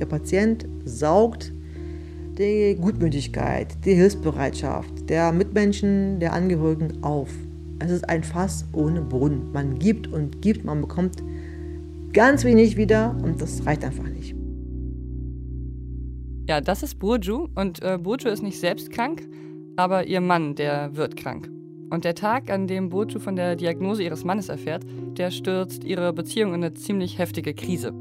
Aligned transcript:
Der 0.00 0.06
Patient 0.06 0.66
saugt 0.84 1.52
die 2.38 2.76
Gutmütigkeit, 2.80 3.76
die 3.84 3.94
Hilfsbereitschaft 3.94 5.10
der 5.10 5.32
Mitmenschen, 5.32 6.20
der 6.20 6.32
Angehörigen 6.32 7.02
auf. 7.02 7.30
Es 7.80 7.90
ist 7.90 8.08
ein 8.08 8.22
Fass 8.22 8.64
ohne 8.72 9.00
Boden. 9.00 9.50
Man 9.52 9.78
gibt 9.78 10.06
und 10.06 10.40
gibt, 10.40 10.64
man 10.64 10.80
bekommt 10.80 11.22
ganz 12.12 12.44
wenig 12.44 12.76
wieder 12.76 13.16
und 13.22 13.40
das 13.40 13.64
reicht 13.66 13.84
einfach 13.84 14.08
nicht. 14.08 14.34
Ja, 16.48 16.60
das 16.60 16.82
ist 16.82 16.98
Burju 16.98 17.48
und 17.54 17.82
äh, 17.82 17.98
Burju 18.00 18.28
ist 18.30 18.42
nicht 18.42 18.58
selbst 18.58 18.90
krank, 18.90 19.28
aber 19.76 20.06
ihr 20.06 20.20
Mann, 20.20 20.54
der 20.54 20.96
wird 20.96 21.16
krank. 21.16 21.50
Und 21.90 22.04
der 22.04 22.14
Tag, 22.14 22.50
an 22.50 22.66
dem 22.66 22.88
Burju 22.88 23.18
von 23.18 23.36
der 23.36 23.56
Diagnose 23.56 24.02
ihres 24.02 24.24
Mannes 24.24 24.48
erfährt, 24.48 24.84
der 25.16 25.30
stürzt 25.30 25.84
ihre 25.84 26.12
Beziehung 26.12 26.54
in 26.54 26.64
eine 26.64 26.74
ziemlich 26.74 27.18
heftige 27.18 27.54
Krise. 27.54 27.92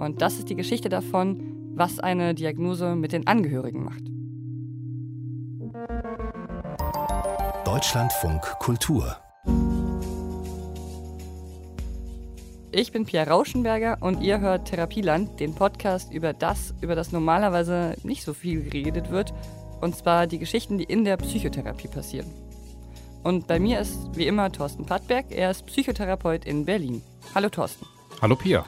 Und 0.00 0.22
das 0.22 0.38
ist 0.38 0.48
die 0.48 0.56
Geschichte 0.56 0.88
davon, 0.88 1.74
was 1.74 1.98
eine 1.98 2.34
Diagnose 2.34 2.96
mit 2.96 3.12
den 3.12 3.26
Angehörigen 3.26 3.84
macht. 3.84 4.02
Deutschlandfunk 7.66 8.40
Kultur 8.60 9.18
Ich 12.72 12.92
bin 12.92 13.04
Pierre 13.04 13.28
Rauschenberger 13.28 13.98
und 14.00 14.22
ihr 14.22 14.40
hört 14.40 14.68
Therapieland, 14.68 15.38
den 15.38 15.54
Podcast 15.54 16.12
über 16.12 16.32
das, 16.32 16.72
über 16.80 16.94
das 16.94 17.12
normalerweise 17.12 17.94
nicht 18.02 18.24
so 18.24 18.32
viel 18.32 18.62
geredet 18.62 19.10
wird, 19.10 19.34
und 19.82 19.96
zwar 19.96 20.26
die 20.26 20.38
Geschichten, 20.38 20.78
die 20.78 20.84
in 20.84 21.04
der 21.04 21.18
Psychotherapie 21.18 21.88
passieren. 21.88 22.30
Und 23.22 23.46
bei 23.46 23.58
mir 23.58 23.80
ist 23.80 23.98
wie 24.14 24.26
immer 24.26 24.50
Thorsten 24.50 24.86
Pattberg, 24.86 25.26
er 25.30 25.50
ist 25.50 25.66
Psychotherapeut 25.66 26.46
in 26.46 26.64
Berlin. 26.64 27.02
Hallo 27.34 27.50
Thorsten. 27.50 27.84
Hallo 28.22 28.34
Pia. 28.34 28.64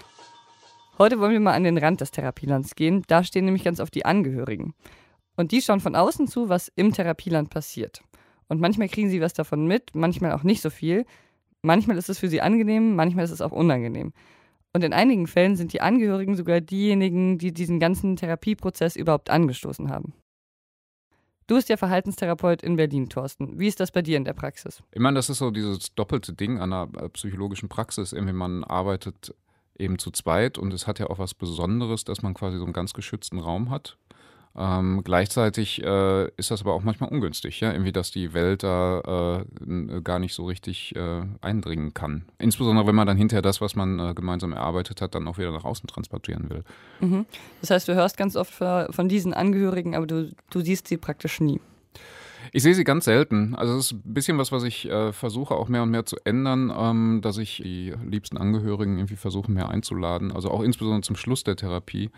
Heute 0.98 1.18
wollen 1.18 1.32
wir 1.32 1.40
mal 1.40 1.54
an 1.54 1.64
den 1.64 1.78
Rand 1.78 2.00
des 2.00 2.10
Therapielands 2.10 2.74
gehen. 2.74 3.02
Da 3.08 3.24
stehen 3.24 3.46
nämlich 3.46 3.64
ganz 3.64 3.80
oft 3.80 3.94
die 3.94 4.04
Angehörigen. 4.04 4.74
Und 5.36 5.52
die 5.52 5.62
schauen 5.62 5.80
von 5.80 5.96
außen 5.96 6.28
zu, 6.28 6.48
was 6.48 6.70
im 6.76 6.92
Therapieland 6.92 7.50
passiert. 7.50 8.02
Und 8.48 8.60
manchmal 8.60 8.88
kriegen 8.88 9.08
sie 9.08 9.20
was 9.20 9.32
davon 9.32 9.66
mit, 9.66 9.94
manchmal 9.94 10.32
auch 10.32 10.42
nicht 10.42 10.60
so 10.60 10.68
viel. 10.68 11.06
Manchmal 11.62 11.96
ist 11.96 12.10
es 12.10 12.18
für 12.18 12.28
sie 12.28 12.42
angenehm, 12.42 12.94
manchmal 12.96 13.24
ist 13.24 13.30
es 13.30 13.40
auch 13.40 13.52
unangenehm. 13.52 14.12
Und 14.74 14.84
in 14.84 14.92
einigen 14.92 15.26
Fällen 15.26 15.56
sind 15.56 15.72
die 15.72 15.80
Angehörigen 15.80 16.36
sogar 16.36 16.60
diejenigen, 16.60 17.38
die 17.38 17.52
diesen 17.52 17.80
ganzen 17.80 18.16
Therapieprozess 18.16 18.96
überhaupt 18.96 19.30
angestoßen 19.30 19.90
haben. 19.90 20.14
Du 21.46 21.56
bist 21.56 21.68
ja 21.68 21.76
Verhaltenstherapeut 21.76 22.62
in 22.62 22.76
Berlin, 22.76 23.08
Thorsten. 23.08 23.58
Wie 23.58 23.66
ist 23.66 23.80
das 23.80 23.90
bei 23.90 24.02
dir 24.02 24.16
in 24.16 24.24
der 24.24 24.32
Praxis? 24.32 24.82
Ich 24.92 25.00
meine, 25.00 25.16
das 25.16 25.28
ist 25.28 25.38
so 25.38 25.50
dieses 25.50 25.94
doppelte 25.94 26.32
Ding 26.32 26.60
einer 26.60 26.86
psychologischen 27.12 27.68
Praxis. 27.68 28.12
Irgendwie 28.12 28.32
man 28.32 28.64
arbeitet 28.64 29.34
eben 29.78 29.98
zu 29.98 30.10
zweit 30.10 30.58
und 30.58 30.72
es 30.72 30.86
hat 30.86 30.98
ja 30.98 31.08
auch 31.08 31.18
was 31.18 31.34
Besonderes, 31.34 32.04
dass 32.04 32.22
man 32.22 32.34
quasi 32.34 32.58
so 32.58 32.64
einen 32.64 32.72
ganz 32.72 32.92
geschützten 32.92 33.38
Raum 33.38 33.70
hat. 33.70 33.96
Ähm, 34.54 35.00
gleichzeitig 35.02 35.82
äh, 35.82 36.28
ist 36.36 36.50
das 36.50 36.60
aber 36.60 36.74
auch 36.74 36.82
manchmal 36.82 37.08
ungünstig, 37.08 37.60
ja, 37.60 37.72
irgendwie, 37.72 37.92
dass 37.92 38.10
die 38.10 38.34
Welt 38.34 38.62
da 38.62 39.44
äh, 39.64 40.00
gar 40.02 40.18
nicht 40.18 40.34
so 40.34 40.44
richtig 40.44 40.94
äh, 40.94 41.22
eindringen 41.40 41.94
kann. 41.94 42.26
Insbesondere, 42.38 42.86
wenn 42.86 42.94
man 42.94 43.06
dann 43.06 43.16
hinterher 43.16 43.40
das, 43.40 43.62
was 43.62 43.74
man 43.76 43.98
äh, 43.98 44.12
gemeinsam 44.14 44.52
erarbeitet 44.52 45.00
hat, 45.00 45.14
dann 45.14 45.26
auch 45.26 45.38
wieder 45.38 45.52
nach 45.52 45.64
außen 45.64 45.86
transportieren 45.86 46.50
will. 46.50 46.64
Mhm. 47.00 47.24
Das 47.62 47.70
heißt, 47.70 47.88
du 47.88 47.94
hörst 47.94 48.18
ganz 48.18 48.36
oft 48.36 48.52
von 48.52 49.08
diesen 49.08 49.32
Angehörigen, 49.32 49.94
aber 49.94 50.06
du, 50.06 50.30
du 50.50 50.60
siehst 50.60 50.86
sie 50.86 50.98
praktisch 50.98 51.40
nie. 51.40 51.60
Ich 52.54 52.62
sehe 52.62 52.74
sie 52.74 52.84
ganz 52.84 53.06
selten. 53.06 53.54
Also 53.54 53.74
es 53.78 53.86
ist 53.86 53.92
ein 53.92 54.12
bisschen 54.12 54.36
was, 54.36 54.52
was 54.52 54.62
ich 54.62 54.84
äh, 54.88 55.14
versuche 55.14 55.54
auch 55.54 55.68
mehr 55.68 55.82
und 55.84 55.90
mehr 55.90 56.04
zu 56.04 56.16
ändern, 56.22 56.70
ähm, 56.76 57.20
dass 57.22 57.38
ich 57.38 57.62
die 57.64 57.94
liebsten 58.04 58.36
Angehörigen 58.36 58.98
irgendwie 58.98 59.16
versuche 59.16 59.50
mehr 59.50 59.70
einzuladen. 59.70 60.30
Also 60.32 60.50
auch 60.50 60.60
insbesondere 60.60 61.00
zum 61.00 61.16
Schluss 61.16 61.44
der 61.44 61.56
Therapie 61.56 62.10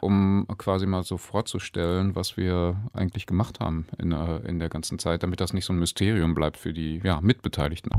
um 0.00 0.46
quasi 0.58 0.86
mal 0.86 1.04
so 1.04 1.16
vorzustellen, 1.16 2.16
was 2.16 2.36
wir 2.36 2.76
eigentlich 2.92 3.26
gemacht 3.26 3.60
haben 3.60 3.86
in, 3.98 4.10
äh, 4.10 4.38
in 4.38 4.58
der 4.58 4.68
ganzen 4.68 4.98
Zeit, 4.98 5.22
damit 5.22 5.40
das 5.40 5.52
nicht 5.52 5.64
so 5.64 5.72
ein 5.72 5.78
Mysterium 5.78 6.34
bleibt 6.34 6.56
für 6.56 6.72
die 6.72 7.00
ja, 7.04 7.20
Mitbeteiligten. 7.20 7.92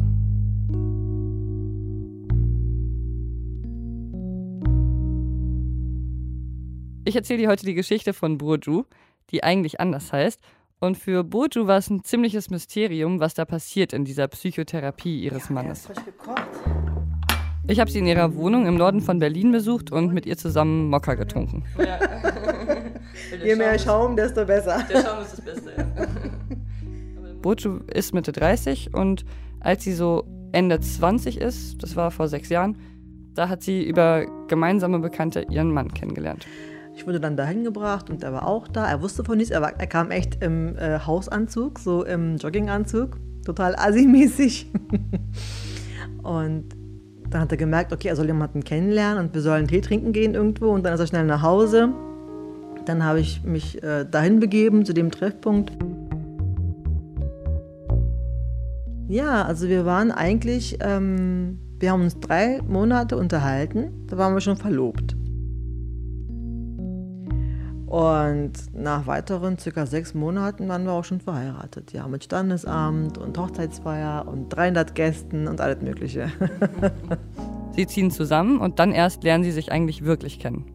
Ich 7.06 7.16
erzähle 7.16 7.40
dir 7.40 7.50
heute 7.50 7.66
die 7.66 7.74
Geschichte 7.76 8.12
von 8.12 8.38
Burju, 8.38 8.84
die 9.32 9.44
eigentlich 9.44 9.80
anders 9.80 10.12
heißt. 10.12 10.42
Und 10.80 10.98
für 10.98 11.24
Burju 11.24 11.66
war 11.66 11.78
es 11.78 11.90
ein 11.90 12.04
ziemliches 12.04 12.52
Mysterium, 12.52 13.20
was 13.20 13.34
da 13.34 13.46
passiert 13.46 13.94
in 13.94 14.06
dieser 14.06 14.28
Psychotherapie 14.28 15.24
ihres 15.24 15.50
Mannes. 15.50 15.88
Ja, 15.88 16.02
gekocht. 16.04 16.48
Ich 17.68 17.80
habe 17.80 17.90
sie 17.90 18.00
in 18.00 18.06
ihrer 18.06 18.36
Wohnung 18.36 18.66
im 18.68 18.76
Norden 18.76 19.02
von 19.02 19.20
Berlin 19.20 19.52
besucht 19.52 19.92
und 19.92 20.14
mit 20.14 20.26
ihr 20.26 20.38
zusammen 20.38 20.90
Mokka 20.90 21.16
getrunken. 21.16 21.66
Ja. 21.78 22.00
Je 23.44 23.56
mehr 23.56 23.78
Schaum, 23.80 24.16
desto 24.16 24.46
besser. 24.46 24.86
Der 24.90 25.02
Schaum 25.02 25.22
ist 25.22 25.34
das 25.34 25.42
Beste, 25.42 25.74
ja. 25.76 25.86
Bochu 27.42 27.80
ist 27.94 28.14
Mitte 28.14 28.32
30 28.32 28.94
und 28.94 29.26
als 29.60 29.84
sie 29.84 29.94
so 29.94 30.26
Ende 30.52 30.80
20 30.80 31.42
ist, 31.42 31.82
das 31.84 31.96
war 31.96 32.12
vor 32.12 32.28
sechs 32.28 32.50
Jahren, 32.50 32.78
da 33.34 33.50
hat 33.50 33.64
sie 33.64 33.84
über 33.84 34.26
gemeinsame 34.48 35.00
Bekannte 35.00 35.46
ihren 35.50 35.72
Mann 35.72 35.94
kennengelernt. 35.94 36.48
Ich 36.98 37.06
wurde 37.06 37.20
dann 37.20 37.38
dahin 37.38 37.64
gebracht 37.64 38.10
und 38.10 38.24
er 38.24 38.34
war 38.34 38.48
auch 38.48 38.68
da. 38.68 38.90
Er 38.90 39.04
wusste 39.04 39.24
von 39.24 39.38
nichts. 39.38 39.52
Er, 39.52 39.62
war, 39.62 39.80
er 39.80 39.86
kam 39.86 40.10
echt 40.10 40.44
im 40.44 40.76
äh, 40.78 40.98
Hausanzug, 40.98 41.78
so 41.78 42.04
im 42.04 42.38
Jogginganzug, 42.38 43.20
total 43.46 43.76
assi-mäßig. 43.76 44.66
und 46.24 46.66
dann 47.30 47.42
hat 47.42 47.52
er 47.52 47.58
gemerkt, 47.58 47.94
okay, 47.94 48.08
er 48.08 48.16
soll 48.16 48.26
jemanden 48.26 48.64
kennenlernen 48.64 49.24
und 49.24 49.36
wir 49.36 49.42
sollen 49.42 49.68
Tee 49.68 49.82
trinken 49.82 50.12
gehen 50.12 50.34
irgendwo 50.34 50.72
und 50.72 50.84
dann 50.84 50.94
ist 50.96 51.00
er 51.00 51.06
schnell 51.06 51.26
nach 51.28 51.44
Hause. 51.44 51.90
Dann 52.86 53.04
habe 53.04 53.20
ich 53.20 53.44
mich 53.44 53.84
äh, 53.84 54.04
dahin 54.04 54.40
begeben 54.40 54.84
zu 54.84 54.94
dem 54.94 55.12
Treffpunkt. 55.12 55.72
Ja, 59.08 59.46
also 59.46 59.70
wir 59.70 59.86
waren 59.86 60.12
eigentlich, 60.12 60.80
ähm, 60.82 61.60
wir 61.80 61.92
haben 61.92 62.02
uns 62.02 62.20
drei 62.20 62.60
Monate 62.68 63.18
unterhalten, 63.18 64.08
da 64.08 64.18
waren 64.18 64.34
wir 64.34 64.42
schon 64.42 64.58
verlobt. 64.58 65.17
Und 67.88 68.52
nach 68.74 69.08
weiteren 69.08 69.58
circa 69.58 69.86
sechs 69.86 70.14
Monaten 70.14 70.68
waren 70.68 70.84
wir 70.84 70.92
auch 70.92 71.06
schon 71.06 71.22
verheiratet. 71.22 71.94
Ja, 71.94 72.06
mit 72.10 72.26
Standesamt 72.26 73.18
und 73.18 73.38
Hochzeitsfeier 73.38 74.28
und 74.28 74.50
300 74.50 74.94
Gästen 74.94 75.48
und 75.48 75.62
alles 75.62 75.82
Mögliche. 75.82 76.30
Sie 77.72 77.88
ziehen 77.88 78.12
zusammen 78.12 78.60
und 78.60 78.80
dann 78.80 78.92
erst 78.92 79.24
lernen 79.24 79.46
Sie 79.46 79.52
sich 79.52 79.72
eigentlich 79.72 80.04
wirklich 80.04 80.40
kennen. 80.40 80.66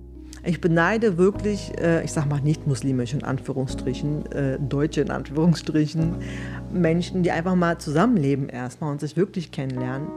Ich 0.44 0.60
beneide 0.60 1.18
wirklich, 1.18 1.78
äh, 1.78 2.02
ich 2.02 2.12
sag 2.12 2.28
mal 2.28 2.40
nicht 2.40 2.66
muslimisch 2.66 3.12
in 3.12 3.24
Anführungsstrichen, 3.24 4.32
äh, 4.32 4.58
Deutsche 4.58 5.02
in 5.02 5.10
Anführungsstrichen, 5.10 6.16
Menschen, 6.72 7.22
die 7.22 7.30
einfach 7.30 7.54
mal 7.54 7.78
zusammenleben 7.78 8.48
erstmal 8.48 8.90
und 8.90 9.00
sich 9.00 9.18
wirklich 9.18 9.52
kennenlernen 9.52 10.08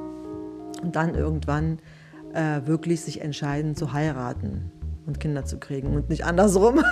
und 0.82 0.96
dann 0.96 1.14
irgendwann 1.14 1.80
äh, 2.34 2.66
wirklich 2.66 3.02
sich 3.02 3.22
entscheiden 3.22 3.76
zu 3.76 3.92
heiraten 3.92 4.72
und 5.06 5.20
Kinder 5.20 5.46
zu 5.46 5.58
kriegen 5.58 5.96
und 5.96 6.10
nicht 6.10 6.26
andersrum. 6.26 6.84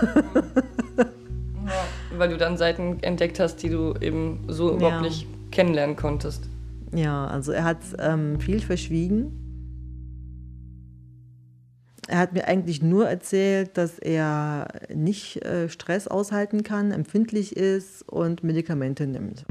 Ja, 1.66 2.18
weil 2.18 2.30
du 2.30 2.38
dann 2.38 2.58
Seiten 2.58 3.02
entdeckt 3.02 3.40
hast, 3.40 3.58
die 3.64 3.70
du 3.70 3.94
eben 4.02 4.46
so 4.48 4.70
ja. 4.70 4.76
überhaupt 4.76 5.02
nicht 5.04 5.28
kennenlernen 5.52 5.96
konntest. 5.96 6.50
Ja, 6.94 7.26
also 7.28 7.52
er 7.52 7.64
hat 7.64 7.80
ähm, 8.00 8.40
viel 8.40 8.60
verschwiegen. 8.60 9.40
Er 12.08 12.20
hat 12.20 12.34
mir 12.34 12.48
eigentlich 12.48 12.82
nur 12.82 13.08
erzählt, 13.08 13.78
dass 13.78 13.98
er 13.98 14.68
nicht 14.94 15.44
äh, 15.46 15.70
Stress 15.70 16.08
aushalten 16.08 16.64
kann, 16.64 16.92
empfindlich 16.92 17.56
ist 17.56 18.08
und 18.08 18.44
Medikamente 18.44 19.08
nimmt. 19.08 19.46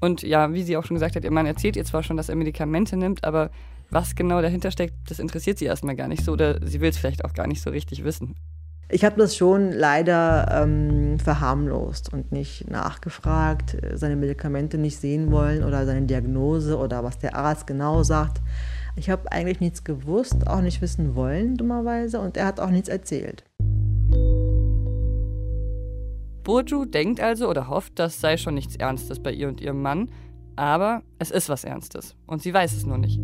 Und 0.00 0.22
ja, 0.22 0.52
wie 0.52 0.62
sie 0.62 0.76
auch 0.76 0.84
schon 0.84 0.96
gesagt 0.96 1.16
hat, 1.16 1.24
ihr 1.24 1.30
Mann 1.30 1.46
erzählt 1.46 1.76
ihr 1.76 1.84
zwar 1.84 2.02
schon, 2.02 2.16
dass 2.16 2.28
er 2.28 2.36
Medikamente 2.36 2.96
nimmt, 2.96 3.24
aber 3.24 3.50
was 3.90 4.14
genau 4.14 4.42
dahinter 4.42 4.70
steckt, 4.70 4.94
das 5.08 5.18
interessiert 5.18 5.58
sie 5.58 5.64
erstmal 5.64 5.96
gar 5.96 6.08
nicht 6.08 6.24
so 6.24 6.32
oder 6.32 6.64
sie 6.66 6.80
will 6.80 6.90
es 6.90 6.98
vielleicht 6.98 7.24
auch 7.24 7.32
gar 7.32 7.46
nicht 7.46 7.62
so 7.62 7.70
richtig 7.70 8.04
wissen. 8.04 8.36
Ich 8.90 9.04
habe 9.04 9.16
das 9.18 9.36
schon 9.36 9.72
leider 9.72 10.62
ähm, 10.62 11.18
verharmlost 11.18 12.10
und 12.12 12.32
nicht 12.32 12.70
nachgefragt, 12.70 13.76
seine 13.94 14.16
Medikamente 14.16 14.78
nicht 14.78 14.98
sehen 14.98 15.30
wollen 15.30 15.62
oder 15.62 15.84
seine 15.84 16.06
Diagnose 16.06 16.78
oder 16.78 17.04
was 17.04 17.18
der 17.18 17.36
Arzt 17.36 17.66
genau 17.66 18.02
sagt. 18.02 18.40
Ich 18.96 19.10
habe 19.10 19.30
eigentlich 19.30 19.60
nichts 19.60 19.84
gewusst, 19.84 20.46
auch 20.46 20.62
nicht 20.62 20.80
wissen 20.80 21.14
wollen, 21.14 21.56
dummerweise, 21.56 22.18
und 22.18 22.38
er 22.38 22.46
hat 22.46 22.60
auch 22.60 22.70
nichts 22.70 22.88
erzählt. 22.88 23.44
Burju 26.48 26.86
denkt 26.86 27.20
also 27.20 27.46
oder 27.46 27.68
hofft, 27.68 27.98
das 27.98 28.22
sei 28.22 28.38
schon 28.38 28.54
nichts 28.54 28.74
Ernstes 28.74 29.22
bei 29.22 29.30
ihr 29.30 29.48
und 29.48 29.60
ihrem 29.60 29.82
Mann, 29.82 30.10
aber 30.56 31.02
es 31.18 31.30
ist 31.30 31.50
was 31.50 31.62
Ernstes 31.62 32.16
und 32.26 32.40
sie 32.40 32.54
weiß 32.54 32.72
es 32.72 32.86
nur 32.86 32.96
nicht. 32.96 33.20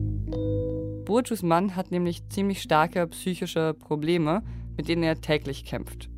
Burjus 1.07 1.43
Mann 1.43 1.75
hat 1.75 1.91
nämlich 1.91 2.29
ziemlich 2.29 2.61
starke 2.61 3.07
psychische 3.07 3.73
Probleme, 3.73 4.43
mit 4.77 4.89
denen 4.89 5.03
er 5.03 5.23
täglich 5.23 5.65
kämpft. 5.65 6.11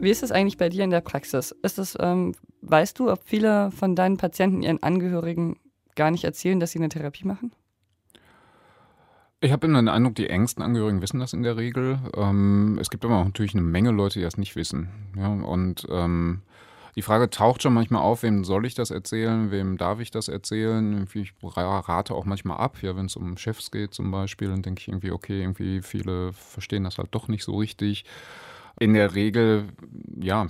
Wie 0.00 0.10
ist 0.10 0.24
es 0.24 0.32
eigentlich 0.32 0.56
bei 0.58 0.68
dir 0.68 0.82
in 0.82 0.90
der 0.90 1.00
Praxis? 1.00 1.54
Ist 1.62 1.78
es, 1.78 1.96
ähm, 2.00 2.34
weißt 2.62 2.98
du, 2.98 3.08
ob 3.08 3.22
viele 3.22 3.70
von 3.70 3.94
deinen 3.94 4.16
Patienten 4.16 4.62
ihren 4.62 4.82
Angehörigen 4.82 5.60
gar 5.94 6.10
nicht 6.10 6.24
erzählen, 6.24 6.58
dass 6.58 6.72
sie 6.72 6.80
eine 6.80 6.88
Therapie 6.88 7.24
machen? 7.24 7.52
Ich 9.42 9.52
habe 9.52 9.66
den 9.66 9.88
Eindruck, 9.88 10.16
die 10.16 10.28
engsten 10.28 10.62
Angehörigen 10.62 11.00
wissen 11.00 11.18
das 11.18 11.32
in 11.32 11.42
der 11.42 11.56
Regel. 11.56 11.98
Ähm, 12.14 12.76
es 12.78 12.90
gibt 12.90 13.06
aber 13.06 13.16
auch 13.16 13.24
natürlich 13.24 13.54
eine 13.54 13.62
Menge 13.62 13.90
Leute, 13.90 14.18
die 14.18 14.24
das 14.24 14.36
nicht 14.36 14.54
wissen. 14.54 14.90
Ja, 15.16 15.28
und 15.28 15.86
ähm, 15.90 16.42
die 16.94 17.00
Frage 17.00 17.30
taucht 17.30 17.62
schon 17.62 17.72
manchmal 17.72 18.02
auf, 18.02 18.22
wem 18.22 18.44
soll 18.44 18.66
ich 18.66 18.74
das 18.74 18.90
erzählen, 18.90 19.50
wem 19.50 19.78
darf 19.78 20.00
ich 20.00 20.10
das 20.10 20.28
erzählen? 20.28 21.06
Ich 21.14 21.32
rate 21.42 22.14
auch 22.14 22.26
manchmal 22.26 22.58
ab, 22.58 22.82
ja, 22.82 22.94
wenn 22.96 23.06
es 23.06 23.16
um 23.16 23.38
Chefs 23.38 23.70
geht 23.70 23.94
zum 23.94 24.10
Beispiel, 24.10 24.48
dann 24.48 24.60
denke 24.60 24.80
ich 24.80 24.88
irgendwie, 24.88 25.10
okay, 25.10 25.40
irgendwie 25.40 25.80
viele 25.80 26.34
verstehen 26.34 26.84
das 26.84 26.98
halt 26.98 27.08
doch 27.12 27.28
nicht 27.28 27.44
so 27.44 27.56
richtig. 27.56 28.04
In 28.78 28.92
der 28.92 29.14
Regel, 29.14 29.68
ja, 30.20 30.48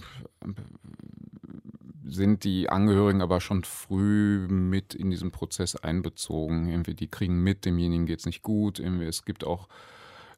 sind 2.05 2.45
die 2.45 2.69
Angehörigen 2.69 3.23
aber 3.23 3.41
schon 3.41 3.65
früh 3.65 4.47
mit 4.49 4.95
in 4.95 5.11
diesen 5.11 5.31
Prozess 5.31 5.77
einbezogen. 5.77 6.69
Irgendwie, 6.69 6.95
die 6.95 7.09
kriegen 7.09 7.43
mit, 7.43 7.65
demjenigen 7.65 8.07
geht 8.07 8.21
es 8.21 8.27
nicht 8.27 8.43
gut. 8.43 8.79
Irgendwie, 8.79 9.05
es 9.05 9.25
gibt 9.25 9.45
auch, 9.45 9.69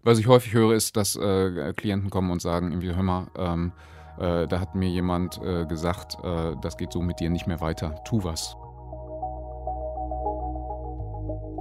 was 0.03 0.19
ich 0.19 0.26
häufig 0.26 0.53
höre, 0.53 0.75
ist, 0.75 0.97
dass 0.97 1.17
äh, 1.17 1.73
Klienten 1.76 2.11
kommen 2.11 2.31
und 2.31 2.43
sagen, 2.43 2.70
irgendwie, 2.70 2.94
hör 2.94 3.03
mal, 3.03 3.26
ähm, 3.37 3.73
äh, 4.19 4.47
da 4.47 4.61
hat 4.61 4.75
mir 4.75 4.88
jemand 4.88 5.41
äh, 5.43 5.64
gesagt, 5.67 6.19
äh, 6.23 6.56
das 6.61 6.76
geht 6.76 6.93
so 6.93 7.00
mit 7.00 7.20
dir 7.20 7.31
nicht 7.31 7.47
mehr 7.47 7.61
weiter, 7.61 7.94
tu 8.05 8.23
was. 8.25 8.56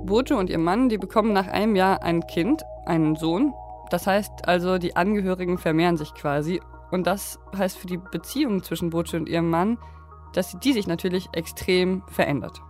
Bojo 0.06 0.38
und 0.38 0.50
ihr 0.50 0.58
Mann, 0.58 0.90
die 0.90 0.98
bekommen 0.98 1.32
nach 1.32 1.48
einem 1.48 1.76
Jahr 1.76 2.02
ein 2.04 2.26
Kind, 2.28 2.64
einen 2.86 3.16
Sohn. 3.16 3.54
Das 3.92 4.08
heißt 4.08 4.48
also, 4.48 4.78
die 4.78 4.96
Angehörigen 4.96 5.58
vermehren 5.58 5.98
sich 5.98 6.14
quasi. 6.14 6.60
Und 6.92 7.08
das 7.08 7.40
heißt 7.58 7.78
für 7.78 7.88
die 7.88 7.98
Beziehung 7.98 8.64
zwischen 8.64 8.90
Bojo 8.90 9.18
und 9.18 9.30
ihrem 9.30 9.50
Mann, 9.50 9.78
dass 10.34 10.58
die 10.60 10.74
sich 10.74 10.88
natürlich 10.88 11.30
extrem 11.34 12.04
verändert. 12.08 12.62